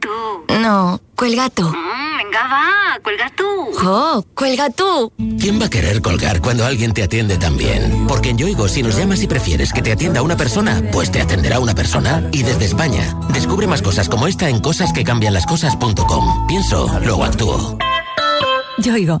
Tú. 0.00 0.08
No, 0.60 1.00
cuelga 1.16 1.48
tú. 1.50 1.62
Mm, 1.62 2.16
venga, 2.16 2.42
va, 2.48 3.00
cuelga 3.02 3.30
tú. 3.36 3.44
¡Jo! 3.78 4.24
¡Cuelga 4.34 4.70
tú! 4.70 5.12
¿Quién 5.40 5.60
va 5.60 5.66
a 5.66 5.70
querer 5.70 6.02
colgar 6.02 6.40
cuando 6.40 6.64
alguien 6.64 6.92
te 6.92 7.02
atiende 7.02 7.36
tan 7.36 7.56
bien? 7.56 8.06
Porque 8.06 8.30
en 8.30 8.38
Yoigo, 8.38 8.68
si 8.68 8.82
nos 8.82 8.96
llamas 8.96 9.22
y 9.22 9.26
prefieres 9.26 9.72
que 9.72 9.82
te 9.82 9.92
atienda 9.92 10.22
una 10.22 10.36
persona, 10.36 10.82
pues 10.92 11.10
te 11.10 11.20
atenderá 11.20 11.58
una 11.60 11.74
persona. 11.74 12.28
Y 12.32 12.42
desde 12.42 12.64
España, 12.64 13.16
descubre 13.30 13.66
más 13.66 13.82
cosas 13.82 14.08
como 14.08 14.26
esta 14.26 14.48
en 14.48 14.60
cosasquecambianlascosas.com. 14.60 16.46
Pienso, 16.46 16.98
luego 17.00 17.24
actúo. 17.24 17.78
Yoigo. 18.78 19.20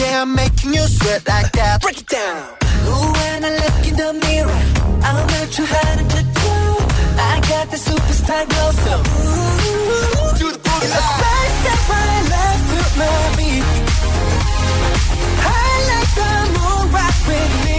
yeah, 0.00 0.22
I'm 0.22 0.34
making 0.34 0.74
you 0.74 0.82
sweat 0.82 1.26
like 1.26 1.52
that. 1.52 1.82
Break 1.82 1.98
it 2.00 2.06
down. 2.06 2.56
Ooh, 2.86 3.12
when 3.18 3.44
I 3.44 3.50
look 3.62 3.86
in 3.88 3.94
the 3.96 4.12
mirror, 4.26 4.62
I'm 5.06 5.26
not 5.26 5.46
too 5.56 5.66
hard 5.66 5.98
to 6.14 6.20
do. 6.42 6.54
I 7.18 7.34
got 7.50 7.66
the 7.70 7.78
superstar 7.88 8.42
glow, 8.50 8.70
so 8.84 8.92
ooh, 8.94 10.38
do 10.38 10.46
the 10.54 10.60
boogie 10.66 10.90
line. 10.94 11.16
Side 11.20 11.52
step 11.60 11.80
right 11.90 12.24
left 12.32 12.64
to 12.70 12.80
my 13.00 13.18
beat. 13.36 13.64
I 15.40 15.70
like 15.90 16.10
the 16.20 16.32
moon 16.54 16.84
rock 16.94 17.16
with 17.30 17.52
me, 17.66 17.78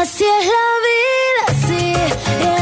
Así 0.00 0.24
es 0.24 0.46
la 0.46 0.66
vida, 0.86 1.42
así 1.48 1.92
es. 1.92 2.61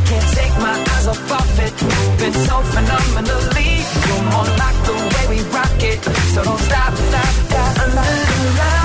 can't 0.11 0.33
take 0.35 0.55
my 0.59 0.75
eyes 0.93 1.07
off 1.07 1.31
of 1.39 1.59
it, 1.65 1.73
moving 1.81 2.35
so 2.47 2.55
phenomenally. 2.73 3.71
You're 4.07 4.25
more 4.33 4.49
like 4.61 4.77
the 4.87 4.95
way 5.11 5.25
we 5.31 5.39
rock 5.55 5.81
it, 5.91 5.99
so 6.33 6.43
don't 6.43 6.59
stop, 6.59 6.93
stop, 7.09 7.33
stop. 7.47 7.79
Under 7.83 8.07
the 8.43 8.80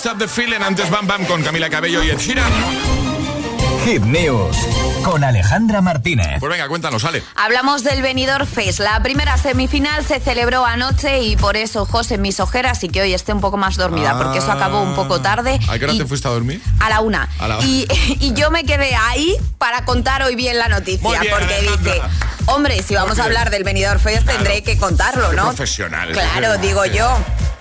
Stop 0.00 0.16
the 0.18 0.28
Feeling. 0.28 0.62
Antes 0.62 0.88
Bam 0.88 1.06
Bam 1.06 1.26
con 1.26 1.42
Camila 1.42 1.68
Cabello 1.68 2.02
y 2.02 2.08
Ed 2.08 2.16
Sheeran. 2.18 2.50
Hit 3.84 4.02
News 4.02 4.56
con 5.04 5.22
Alejandra 5.24 5.82
Martínez. 5.82 6.38
Pues 6.40 6.50
venga, 6.50 6.68
cuéntanos, 6.68 7.04
Ale. 7.04 7.22
Hablamos 7.36 7.84
del 7.84 8.00
Benidorm 8.00 8.46
Fest. 8.46 8.80
La 8.80 9.02
primera 9.02 9.36
semifinal 9.36 10.02
se 10.04 10.18
celebró 10.20 10.64
anoche 10.64 11.20
y 11.20 11.36
por 11.36 11.58
eso 11.58 11.84
José 11.84 12.16
mis 12.16 12.40
ojeras 12.40 12.82
y 12.82 12.88
que 12.88 13.02
hoy 13.02 13.12
esté 13.12 13.34
un 13.34 13.42
poco 13.42 13.58
más 13.58 13.76
dormida, 13.76 14.16
porque 14.18 14.38
eso 14.38 14.50
acabó 14.50 14.80
un 14.82 14.94
poco 14.94 15.20
tarde. 15.20 15.58
¿A 15.68 15.78
qué 15.78 15.84
hora 15.84 15.92
y- 15.94 15.98
te 15.98 16.06
fuiste 16.06 16.28
a 16.28 16.30
dormir? 16.30 16.62
A 16.78 16.88
la 16.88 17.00
una. 17.00 17.28
A 17.38 17.48
la- 17.48 17.58
Y, 17.60 17.86
y 18.20 18.32
yo 18.32 18.50
me 18.50 18.64
quedé 18.64 18.94
ahí 18.94 19.36
para 19.58 19.84
contar 19.84 20.22
hoy 20.22 20.34
bien 20.34 20.56
la 20.58 20.68
noticia, 20.68 21.06
Muy 21.08 21.18
bien, 21.18 21.34
porque 21.38 21.54
Alejandra. 21.56 21.92
dije, 21.94 22.02
hombre, 22.46 22.82
si 22.82 22.94
vamos 22.94 23.18
a 23.18 23.24
hablar 23.24 23.50
del 23.50 23.64
Benidorm 23.64 24.00
Fest 24.00 24.26
tendré 24.26 24.62
que 24.62 24.78
contarlo, 24.78 25.32
¿no? 25.34 25.44
Profesional. 25.44 26.10
Claro, 26.12 26.56
digo 26.58 26.86
yo. 26.86 27.18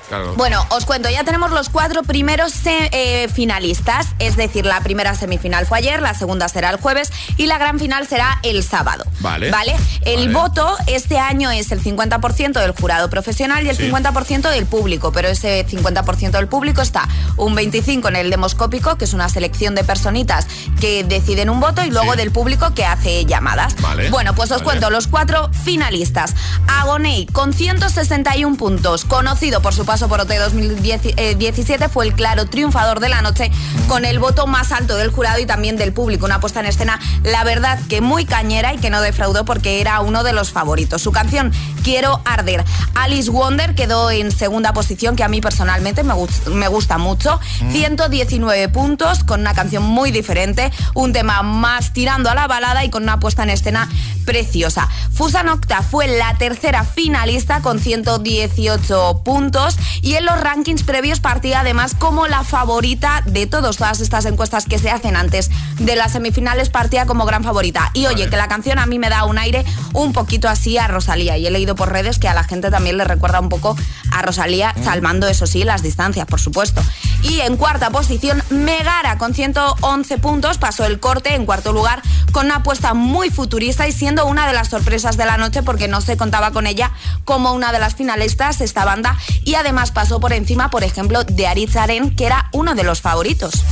Claro. 0.10 0.34
Bueno, 0.36 0.66
os 0.72 0.86
cuento, 0.86 1.10
ya 1.10 1.24
tenemos 1.24 1.52
los 1.52 1.70
cuatro 1.70 2.04
primeros 2.04 2.54
eh, 2.66 3.28
finalistas, 3.34 4.08
es 4.20 4.36
decir, 4.36 4.66
la 4.66 4.82
primera 4.82 5.14
semifinal 5.16 5.66
fue 5.66 5.78
ayer, 5.78 6.02
la 6.02 6.14
segunda 6.14 6.50
será 6.50 6.70
el 6.72 6.78
jueves 6.78 7.12
y 7.38 7.46
la 7.46 7.58
gran 7.58 7.80
final 7.80 8.08
será 8.08 8.40
el 8.44 8.64
sábado. 8.64 9.06
Vale. 9.20 9.52
¿Vale? 9.52 9.76
El 10.02 10.30
Vale. 10.30 10.34
voto 10.34 10.76
este 10.88 11.20
año 11.20 11.52
es 11.52 11.72
el 11.72 11.82
50% 11.82 12.54
del 12.60 12.72
jurado 12.72 13.10
profesional 13.10 13.66
y 13.66 13.70
el 13.70 13.78
Sí. 13.78 13.84
50% 13.90 14.50
del 14.50 14.66
público, 14.66 15.12
pero 15.12 15.28
ese 15.30 15.66
50% 15.68 16.32
del 16.32 16.48
público 16.48 16.82
está 16.82 17.08
un 17.38 17.54
25 17.56 18.08
en 18.10 18.16
el 18.16 18.30
demoscópico, 18.30 18.98
que 18.98 19.06
es 19.06 19.14
una 19.14 19.30
selección 19.30 19.76
de 19.76 19.84
personitas 19.84 20.48
que 20.82 21.04
deciden 21.04 21.50
un 21.50 21.60
voto 21.60 21.84
y 21.86 21.92
luego 21.92 22.14
Sí. 22.14 22.18
del 22.18 22.32
público 22.32 22.74
que 22.74 22.84
hace 22.86 23.26
llamadas. 23.26 23.76
Vale. 23.82 24.10
Bueno, 24.10 24.34
pues 24.34 24.52
os 24.52 24.62
cuento 24.64 24.90
los 24.90 25.08
cuatro 25.08 25.52
finalistas. 25.64 26.34
Agoney 26.68 27.28
con 27.28 27.54
161 27.54 28.58
puntos, 28.58 29.06
conocido 29.06 29.62
por 29.62 29.74
su 29.74 29.86
paso 29.86 29.99
por 30.08 30.22
OT 30.22 30.32
2017, 30.38 31.90
fue 31.90 32.06
el 32.06 32.14
claro 32.14 32.46
triunfador 32.46 33.00
de 33.00 33.10
la 33.10 33.22
noche 33.22 33.52
con 33.88 34.06
el 34.06 34.20
voto 34.20 34.48
más 34.48 34.72
alto 34.72 34.96
del 34.96 35.12
jurado 35.12 35.40
y 35.40 35.46
también 35.46 35.76
del 35.78 35.94
público. 35.94 36.26
Una 36.26 36.40
puesta 36.40 36.60
en 36.60 36.68
escena, 36.68 37.00
la 37.24 37.44
verdad, 37.44 37.80
que 37.90 38.02
muy 38.02 38.26
cañera 38.26 38.74
y 38.74 38.78
que 38.78 38.90
no 38.90 39.02
defraudó 39.02 39.46
porque 39.46 39.82
era 39.82 40.00
uno 40.02 40.24
de 40.24 40.34
los 40.34 40.52
favoritos. 40.52 41.02
Su 41.02 41.12
canción 41.12 41.52
Quiero 41.84 42.22
Arder. 42.26 42.64
Alice 42.94 43.30
Wonder 43.32 43.74
quedó 43.76 44.12
en 44.12 44.32
segunda 44.32 44.74
posición, 44.74 45.16
que 45.16 45.24
a 45.24 45.28
mí 45.28 45.42
personalmente 45.42 46.04
me, 46.04 46.14
gust- 46.14 46.48
me 46.48 46.68
gusta 46.68 46.98
mucho. 46.98 47.40
119 47.72 48.70
puntos 48.70 49.24
con 49.24 49.42
una 49.42 49.54
canción 49.54 49.84
muy 49.84 50.12
diferente, 50.12 50.72
un 50.94 51.14
tema 51.14 51.42
más 51.44 51.94
tirando 51.94 52.30
a 52.30 52.36
la 52.36 52.48
balada 52.48 52.84
y 52.86 52.90
con 52.90 53.04
una 53.04 53.20
puesta 53.20 53.44
en 53.44 53.50
escena 53.50 53.90
preciosa. 54.26 54.88
Fusa 55.14 55.42
Nocta 55.44 55.82
fue 55.82 56.08
la 56.08 56.38
tercera 56.38 56.84
finalista 56.84 57.62
con 57.62 57.80
118 57.80 59.22
puntos 59.24 59.76
y 60.02 60.16
en 60.16 60.26
los 60.26 60.40
rankings 60.40 60.84
previos 60.84 61.20
partía 61.20 61.62
además 61.62 61.96
como 61.98 62.28
la 62.28 62.44
favorita 62.44 63.24
de 63.26 63.48
todos. 63.48 63.78
Todas 63.78 64.00
estas 64.00 64.26
encuestas 64.26 64.66
que 64.66 64.80
se 64.80 64.92
hacen 64.92 65.16
antes 65.16 65.50
de 65.80 65.96
las 65.96 66.14
semifinales 66.14 66.70
partía 66.70 67.06
como 67.06 67.26
gran 67.26 67.44
favorita. 67.44 67.92
Y 67.94 68.06
oye, 68.06 68.30
que 68.30 68.38
la 68.38 68.48
canción 68.48 68.80
a 68.80 68.86
mí 68.86 69.00
me 69.00 69.10
da 69.10 69.26
un 69.26 69.38
aire 69.38 69.66
un 69.94 70.14
poquito 70.14 70.48
así 70.50 70.78
a 70.78 70.88
Rosalía 70.88 71.38
y 71.38 71.48
he 71.48 71.52
leído 71.52 71.76
por 71.76 71.92
redes 71.92 72.20
que 72.20 72.28
a 72.28 72.34
la 72.34 72.44
gente 72.44 72.70
también 72.70 72.98
le 72.98 73.04
recuerda 73.04 73.40
un 73.40 73.50
poco 73.50 73.76
a 74.12 74.22
Rosalía, 74.22 74.74
salvando 74.84 75.28
eso 75.28 75.48
sí 75.48 75.64
las 75.64 75.84
distancias, 75.84 76.26
por 76.26 76.40
supuesto. 76.40 76.82
Y 77.22 77.42
en 77.42 77.58
cuarta 77.58 77.90
posición, 77.90 78.42
Megara 78.50 79.18
con 79.18 79.34
111 79.34 80.18
puntos 80.18 80.58
pasó 80.58 80.86
el 80.86 81.00
corte 81.00 81.36
en 81.36 81.46
cuarto 81.46 81.74
lugar 81.74 82.02
con 82.32 82.46
una 82.46 82.58
apuesta 82.58 82.94
muy 82.94 83.30
futurista 83.30 83.88
y 83.88 83.92
siendo 83.92 84.26
una 84.26 84.48
de 84.48 84.54
las 84.54 84.70
sorpresas 84.70 85.18
de 85.18 85.26
la 85.26 85.38
noche 85.38 85.64
porque 85.64 85.88
no 85.88 86.02
se 86.02 86.18
contaba 86.18 86.52
con 86.52 86.68
ella 86.68 86.92
como 87.26 87.54
una 87.54 87.72
de 87.72 87.80
las 87.80 87.96
finalistas 87.96 88.62
esta 88.62 88.86
banda 88.86 89.18
y 89.44 89.56
además 89.56 89.79
pasó 89.88 90.20
por 90.20 90.34
encima, 90.34 90.70
por 90.70 90.84
ejemplo, 90.84 91.24
de 91.24 91.48
Aritz 91.48 91.76
Aren, 91.78 92.16
que 92.16 92.26
era 92.26 92.50
uno 92.52 92.76
de 92.76 92.84
los 92.84 93.02
favoritos. 93.02 93.64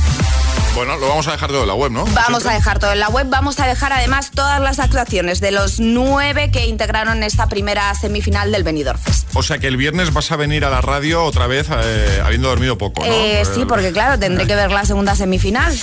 Bueno, 0.78 0.96
lo 0.96 1.08
vamos 1.08 1.26
a 1.26 1.32
dejar 1.32 1.50
todo 1.50 1.62
en 1.62 1.66
la 1.66 1.74
web, 1.74 1.90
¿no? 1.90 2.04
Vamos 2.04 2.14
Siempre. 2.28 2.50
a 2.50 2.54
dejar 2.54 2.78
todo 2.78 2.92
en 2.92 3.00
la 3.00 3.08
web, 3.08 3.26
vamos 3.28 3.58
a 3.58 3.66
dejar 3.66 3.92
además 3.92 4.30
todas 4.30 4.60
las 4.60 4.78
actuaciones 4.78 5.40
de 5.40 5.50
los 5.50 5.80
nueve 5.80 6.52
que 6.52 6.66
integraron 6.66 7.24
esta 7.24 7.48
primera 7.48 7.92
semifinal 7.96 8.52
del 8.52 8.62
Benidorm 8.62 8.96
Fest. 9.00 9.26
O 9.34 9.42
sea 9.42 9.58
que 9.58 9.66
el 9.66 9.76
viernes 9.76 10.12
vas 10.12 10.30
a 10.30 10.36
venir 10.36 10.64
a 10.64 10.70
la 10.70 10.80
radio 10.80 11.24
otra 11.24 11.48
vez 11.48 11.66
eh, 11.76 12.22
habiendo 12.24 12.48
dormido 12.48 12.78
poco, 12.78 13.04
¿no? 13.04 13.10
Eh, 13.12 13.42
sí, 13.52 13.64
porque 13.66 13.90
claro, 13.90 14.20
tendré 14.20 14.46
que 14.46 14.54
ver 14.54 14.70
la 14.70 14.84
segunda 14.84 15.16
semifinal 15.16 15.76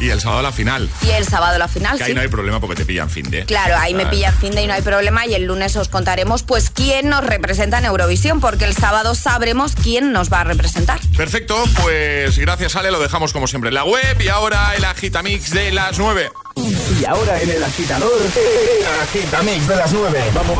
Y 0.00 0.08
el 0.08 0.20
sábado 0.22 0.40
la 0.40 0.50
final. 0.52 0.88
y 1.02 1.10
el 1.10 1.26
sábado 1.26 1.58
la 1.58 1.68
final, 1.68 1.98
Que 1.98 2.04
ahí 2.04 2.10
sí. 2.12 2.14
no 2.14 2.22
hay 2.22 2.28
problema 2.28 2.58
porque 2.58 2.74
te 2.76 2.86
pillan 2.86 3.10
fin 3.10 3.30
de. 3.30 3.44
Claro, 3.44 3.76
ahí 3.78 3.92
me 3.92 4.04
Ah, 4.04 4.10
pilla 4.10 4.32
fin 4.32 4.52
de 4.54 4.62
y 4.62 4.66
no 4.66 4.72
hay 4.72 4.80
problema 4.82 5.26
y 5.26 5.34
el 5.34 5.44
lunes 5.44 5.76
os 5.76 5.88
contaremos 5.88 6.42
pues 6.42 6.70
quién 6.70 7.10
nos 7.10 7.22
representa 7.22 7.76
en 7.78 7.84
Eurovisión 7.84 8.40
porque 8.40 8.64
el 8.64 8.74
sábado 8.74 9.14
sabremos 9.14 9.74
quién 9.74 10.10
nos 10.12 10.32
va 10.32 10.40
a 10.40 10.44
representar. 10.44 10.98
Perfecto, 11.18 11.62
pues 11.82 12.38
gracias 12.38 12.76
Ale, 12.76 12.90
lo 12.90 12.98
dejamos 13.00 13.34
como 13.34 13.46
siempre 13.46 13.68
en 13.68 13.74
la 13.74 13.84
web 13.84 14.18
y 14.20 14.28
ahora 14.28 14.37
el 14.46 14.84
agitamix 14.84 15.50
de 15.50 15.72
las 15.72 15.98
9. 15.98 16.30
Y 16.54 17.04
ahora 17.04 17.40
en 17.40 17.50
el 17.50 17.64
agitador, 17.64 18.20
el 18.22 19.00
agitamix 19.02 19.66
de 19.66 19.76
las 19.76 19.92
9. 19.92 20.24
Vamos. 20.32 20.58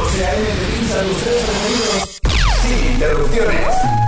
Sin 2.62 2.92
interrupciones. 2.92 4.07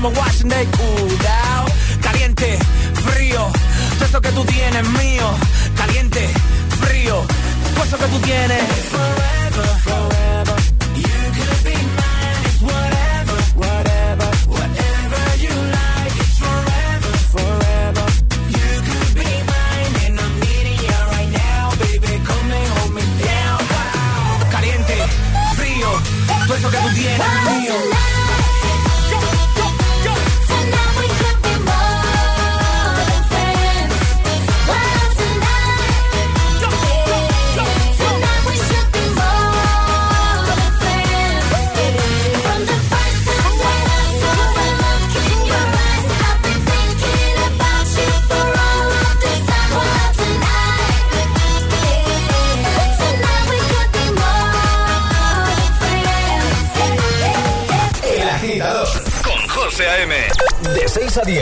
summer 0.00 0.18
watching. 0.18 0.50
Caliente, 2.00 2.58
frío, 3.06 3.52
todo 3.98 4.04
eso 4.04 4.20
que 4.20 4.30
tú 4.30 4.44
tienes 4.44 4.88
mío. 4.88 5.30
Caliente, 5.76 6.28
frío, 6.80 7.22
todo 7.74 7.84
eso 7.84 7.98
que 7.98 8.06
tú 8.06 8.18
tienes. 8.20 8.62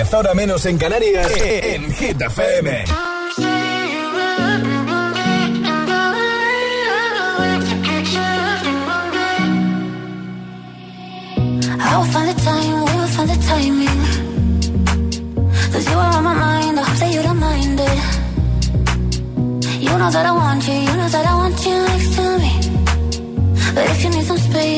10 0.08 0.14
horas 0.14 0.34
menos 0.34 0.64
en 0.64 0.78
Canarias, 0.78 1.30
e, 1.36 1.58
e, 1.58 1.74
en 1.74 1.92
Hit 1.92 2.18
FM. 2.18 2.84
I'll 11.78 12.04
find 12.04 12.28
the 12.30 12.34
time, 12.42 12.84
we'll 12.84 13.08
find 13.08 13.28
the 13.28 13.36
timing. 13.48 14.00
Cause 15.72 15.86
you 15.90 15.98
are 15.98 16.16
on 16.16 16.24
my 16.24 16.32
mind, 16.32 16.78
I 16.78 16.82
hope 16.84 16.98
that 17.00 17.12
you 17.12 17.22
don't 17.22 17.38
mind 17.38 17.78
it. 17.78 17.98
You 19.82 19.98
know 19.98 20.10
that 20.10 20.24
I 20.24 20.32
want 20.32 20.66
you, 20.66 20.74
you 20.74 20.96
know 20.96 21.08
that 21.10 21.26
I 21.26 21.34
want 21.34 21.66
you 21.66 21.82
next 21.84 22.16
to 22.16 22.38
me. 22.38 22.52
But 23.74 23.84
if 23.90 24.04
you 24.04 24.10
need 24.10 24.24
some 24.24 24.38
space, 24.38 24.77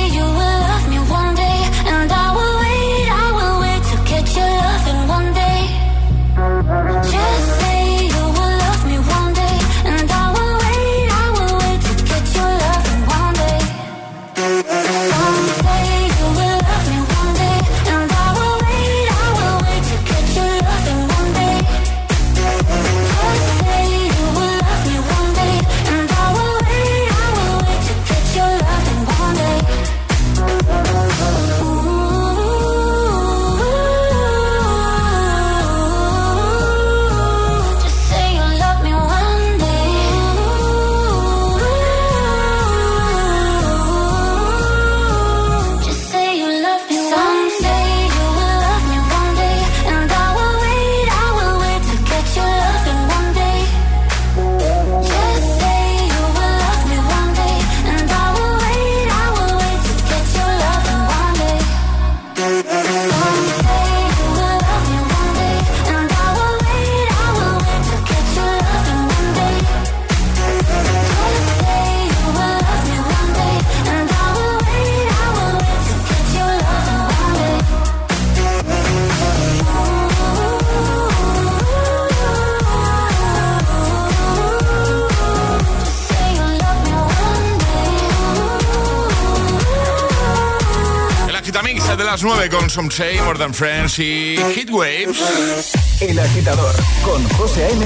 las 92.11 92.23
9 92.23 92.49
con 92.49 92.69
Some 92.69 92.91
Say, 92.91 93.21
More 93.21 93.39
Than 93.39 93.53
Friends 93.53 93.97
y 93.99 94.35
Hit 94.53 94.69
Waves. 94.69 95.71
El 96.01 96.19
agitador 96.19 96.75
con 97.05 97.23
José 97.29 97.63
A.M. 97.63 97.85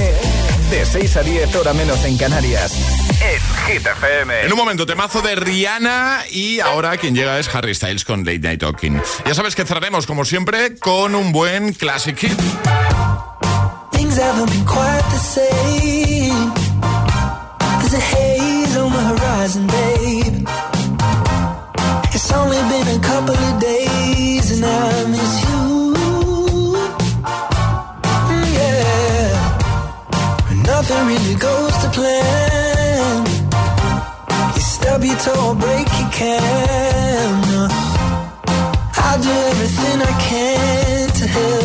De 0.72 0.84
6 0.84 1.18
a 1.18 1.22
10 1.22 1.56
hora 1.56 1.74
menos 1.74 2.04
en 2.06 2.18
Canarias. 2.18 2.74
En 3.22 3.40
Hit 3.68 3.88
En 4.44 4.52
un 4.52 4.58
momento, 4.58 4.88
temazo 4.88 5.22
de 5.22 5.36
Rihanna 5.36 6.24
y 6.32 6.60
ahora 6.60 6.98
quien 6.98 7.14
llega 7.14 7.38
es 7.38 7.54
Harry 7.54 7.76
Styles 7.76 8.04
con 8.04 8.26
Late 8.26 8.40
Night 8.40 8.62
Talking. 8.62 9.00
Ya 9.28 9.36
sabes 9.36 9.56
que 9.56 9.64
cerraremos 9.64 10.08
como 10.08 10.26
siempre 10.26 10.76
con 10.80 11.14
un 11.14 11.32
buen 11.32 11.74
classic 11.74 12.18
hit. 12.18 12.40
Things 13.92 14.18
haven't 14.18 14.50
been 14.50 14.66
quite 14.66 15.04
the 15.12 15.20
same. 15.20 16.52
There's 17.80 17.94
a 17.94 18.00
haze 18.00 18.76
on 18.76 18.92
my 18.92 19.04
horizon, 19.04 19.68
babe. 19.68 20.48
It's 22.12 22.32
only 22.32 22.58
been 22.58 22.88
a 22.88 23.00
couple 23.04 23.36
of 23.36 23.60
days. 23.60 23.65
beats 35.06 35.28
or 35.28 35.54
break 35.56 35.88
your 36.00 36.10
can. 36.10 37.70
I'll 39.06 39.22
do 39.22 39.36
everything 39.52 40.02
I 40.02 40.14
can 40.28 41.10
to 41.10 41.28
help. 41.28 41.65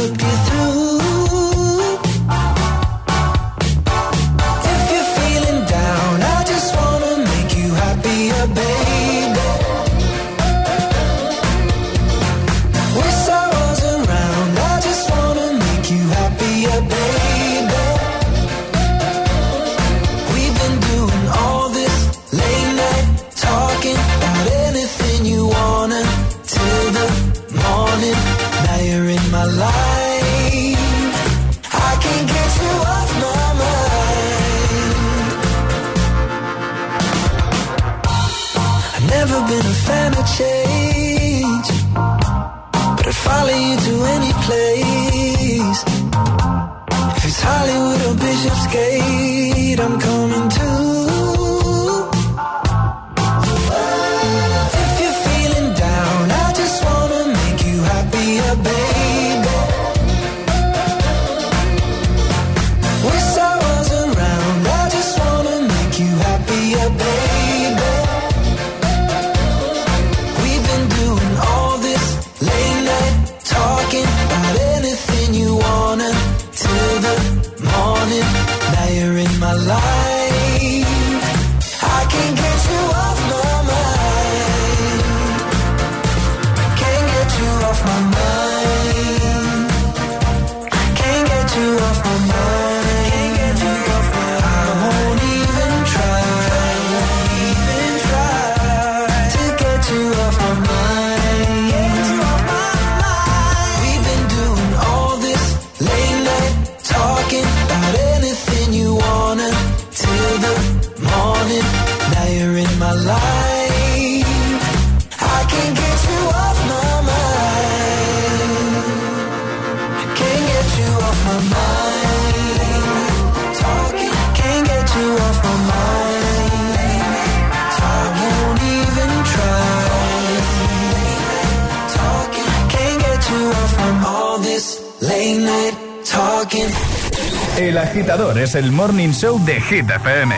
es 138.42 138.54
el 138.54 138.72
Morning 138.72 139.10
Show 139.10 139.38
de 139.44 139.60
Hit 139.60 139.90
FM. 139.90 140.34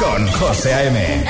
Con 0.00 0.26
José 0.32 0.72
A.M. 0.72 1.24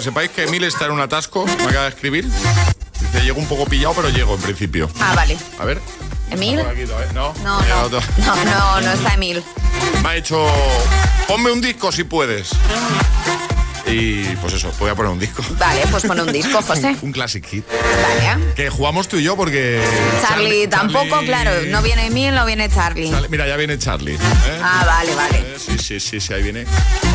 que 0.00 0.04
sepáis 0.04 0.30
que 0.30 0.44
Emil 0.44 0.64
está 0.64 0.86
en 0.86 0.92
un 0.92 1.00
atasco, 1.00 1.44
me 1.44 1.64
acaba 1.64 1.82
de 1.82 1.88
escribir. 1.90 2.24
Dice, 2.24 3.22
llego 3.22 3.38
un 3.38 3.46
poco 3.46 3.66
pillado, 3.66 3.92
pero 3.94 4.08
llego 4.08 4.34
en 4.34 4.40
principio. 4.40 4.90
Ah, 4.98 5.12
vale. 5.14 5.36
A 5.58 5.64
ver. 5.66 5.78
¿Emil? 6.30 6.56
No, 6.56 6.64
no, 7.12 7.34
no, 7.44 7.88
no, 7.90 8.44
no, 8.44 8.80
no 8.80 8.92
está 8.92 9.12
Emil. 9.14 9.42
Me 10.02 10.08
ha 10.08 10.16
hecho, 10.16 10.46
ponme 11.28 11.52
un 11.52 11.60
disco 11.60 11.92
si 11.92 12.04
puedes. 12.04 12.50
Y 13.86 14.22
pues 14.36 14.54
eso, 14.54 14.72
voy 14.78 14.90
a 14.90 14.94
poner 14.94 15.12
un 15.12 15.18
disco. 15.18 15.42
Vale, 15.58 15.82
pues 15.90 16.04
pone 16.04 16.22
un 16.22 16.32
disco, 16.32 16.62
José. 16.62 16.88
un, 16.88 16.98
un, 17.02 17.12
classic 17.12 17.44
hit. 17.46 17.64
Que 18.54 18.70
jugamos 18.70 19.08
tú 19.08 19.16
y 19.16 19.24
yo 19.24 19.36
porque. 19.36 19.82
Charlie, 20.22 20.66
tampoco, 20.68 21.20
claro. 21.26 21.50
No 21.66 21.82
viene 21.82 22.06
Emil, 22.06 22.34
no 22.34 22.46
viene 22.46 22.68
Charlie. 22.70 23.12
Mira, 23.28 23.46
ya 23.46 23.56
viene 23.56 23.78
Charlie. 23.78 24.14
¿eh? 24.14 24.60
Ah, 24.62 24.84
vale, 24.86 25.14
vale. 25.14 25.58
Sí, 25.58 25.76
sí, 25.78 26.00
sí, 26.00 26.20
sí, 26.20 26.32
ahí 26.32 26.42
viene. 26.42 26.64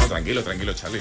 Tranquilo, 0.08 0.44
tranquilo, 0.44 0.74
Charlie. 0.74 1.00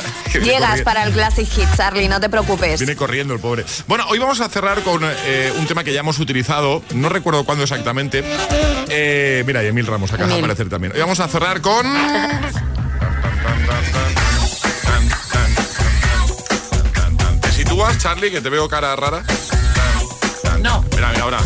Llegas 0.42 0.82
para 0.82 1.04
el 1.04 1.12
Classic 1.12 1.48
Hit, 1.48 1.68
Charlie, 1.76 2.08
no 2.08 2.20
te 2.20 2.28
preocupes. 2.28 2.80
Viene 2.80 2.96
corriendo 2.96 3.34
el 3.34 3.40
pobre. 3.40 3.64
Bueno, 3.86 4.04
hoy 4.08 4.18
vamos 4.18 4.40
a 4.40 4.48
cerrar 4.48 4.82
con 4.82 5.02
eh, 5.04 5.52
un 5.58 5.66
tema 5.66 5.84
que 5.84 5.92
ya 5.92 6.00
hemos 6.00 6.18
utilizado. 6.18 6.82
No 6.94 7.08
recuerdo 7.08 7.44
cuándo 7.44 7.64
exactamente. 7.64 8.24
Eh, 8.88 9.42
mira, 9.46 9.62
y 9.62 9.66
Emil 9.66 9.86
Ramos 9.86 10.12
acaba 10.12 10.28
de 10.28 10.38
aparecer 10.38 10.68
también. 10.68 10.92
Hoy 10.94 11.00
vamos 11.00 11.20
a 11.20 11.28
cerrar 11.28 11.60
con. 11.60 11.86
¿Te 17.40 17.52
sitúas, 17.52 17.98
Charlie? 17.98 18.30
Que 18.30 18.40
te 18.40 18.50
veo 18.50 18.68
cara 18.68 18.94
rara. 18.96 19.22
No. 20.60 20.84
Mira, 20.94 21.10
mira, 21.10 21.22
ahora. 21.22 21.40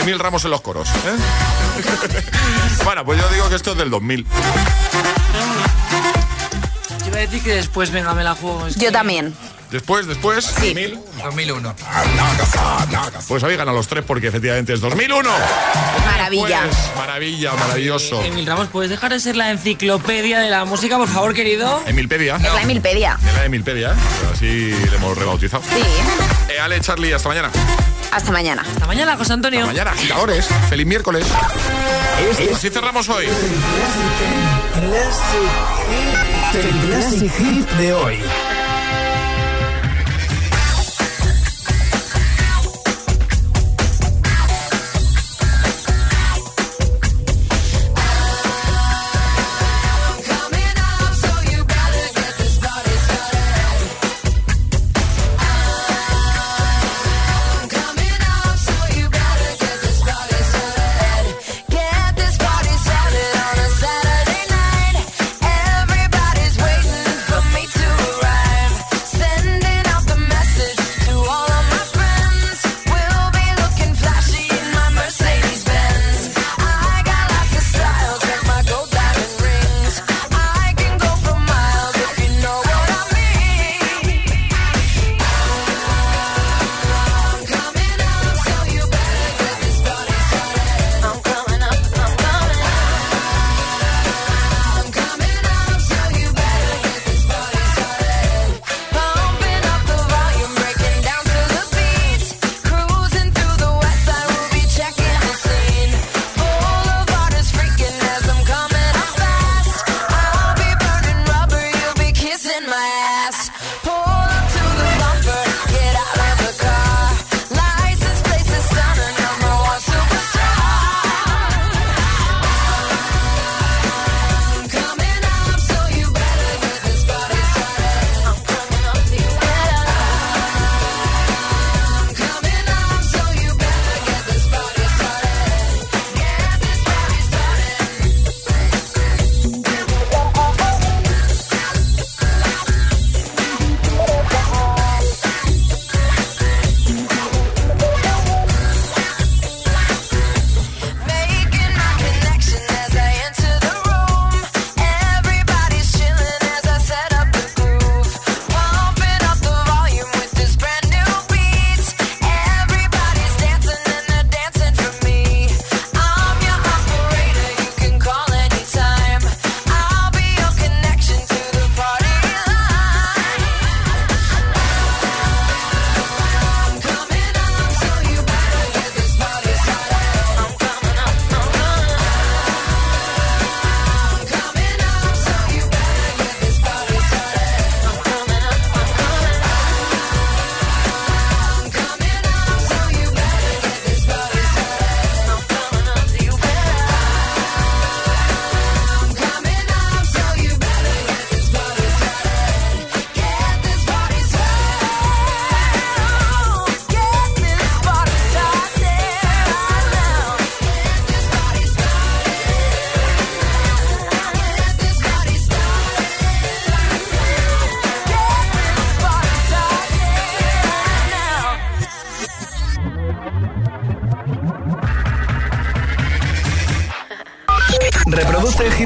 Emil 0.00 0.18
Ramos 0.18 0.44
en 0.44 0.50
los 0.50 0.60
coros. 0.60 0.88
¿eh? 0.88 1.16
bueno, 2.84 3.04
pues 3.04 3.20
yo 3.20 3.28
digo 3.28 3.48
que 3.48 3.54
esto 3.56 3.72
es 3.72 3.78
del 3.78 3.90
2000. 3.90 4.26
Yo 7.00 7.06
iba 7.08 7.16
a 7.16 7.20
decir 7.20 7.42
que 7.42 7.54
después, 7.54 7.90
venga, 7.90 8.14
me 8.14 8.24
la 8.24 8.34
juego. 8.34 8.66
es 8.66 8.74
Yo 8.74 8.80
que- 8.88 8.92
también. 8.92 9.34
Después, 9.70 10.06
después, 10.06 10.52
2000. 10.56 10.98
2001. 11.22 11.74
Pues 13.28 13.42
habéis 13.44 13.58
ganado 13.58 13.76
los 13.76 13.86
tres 13.86 14.04
porque 14.04 14.26
efectivamente 14.26 14.72
es 14.72 14.80
2001. 14.80 15.30
Maravilla. 16.04 16.62
Pues, 16.64 16.96
maravilla, 16.96 17.52
maravilloso. 17.52 18.22
Emil 18.22 18.46
Ramos, 18.46 18.68
¿puedes 18.68 18.90
dejar 18.90 19.12
de 19.12 19.20
ser 19.20 19.36
la 19.36 19.50
enciclopedia 19.50 20.40
de 20.40 20.50
la 20.50 20.64
música, 20.64 20.96
por 20.96 21.08
favor, 21.08 21.34
querido? 21.34 21.82
Emilpedia. 21.86 22.36
Es 22.36 22.42
la 22.42 22.62
Emilpedia. 22.62 23.18
Es 23.24 23.34
la 23.34 23.44
Emilpedia, 23.44 23.92
¿eh? 23.92 23.96
así 24.32 24.70
le 24.90 24.96
hemos 24.96 25.16
rebautizado. 25.16 25.62
Sí. 25.62 25.82
Eh, 26.48 26.58
Ale, 26.60 26.80
Charlie, 26.80 27.12
hasta 27.12 27.28
mañana. 27.28 27.50
Hasta 28.10 28.32
mañana. 28.32 28.62
Hasta 28.62 28.86
mañana, 28.88 29.16
José 29.16 29.34
Antonio. 29.34 29.60
Hasta 29.60 29.72
mañana, 29.72 29.92
agitadores. 29.92 30.48
Feliz 30.68 30.86
miércoles. 30.86 31.24
Así 32.54 32.70
cerramos 32.70 33.08
hoy. 33.08 33.26
El 36.54 36.88
Classic 36.88 37.32
Hit 37.38 37.68
de 37.70 37.92
hoy. 37.92 38.18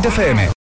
FM. 0.04 0.44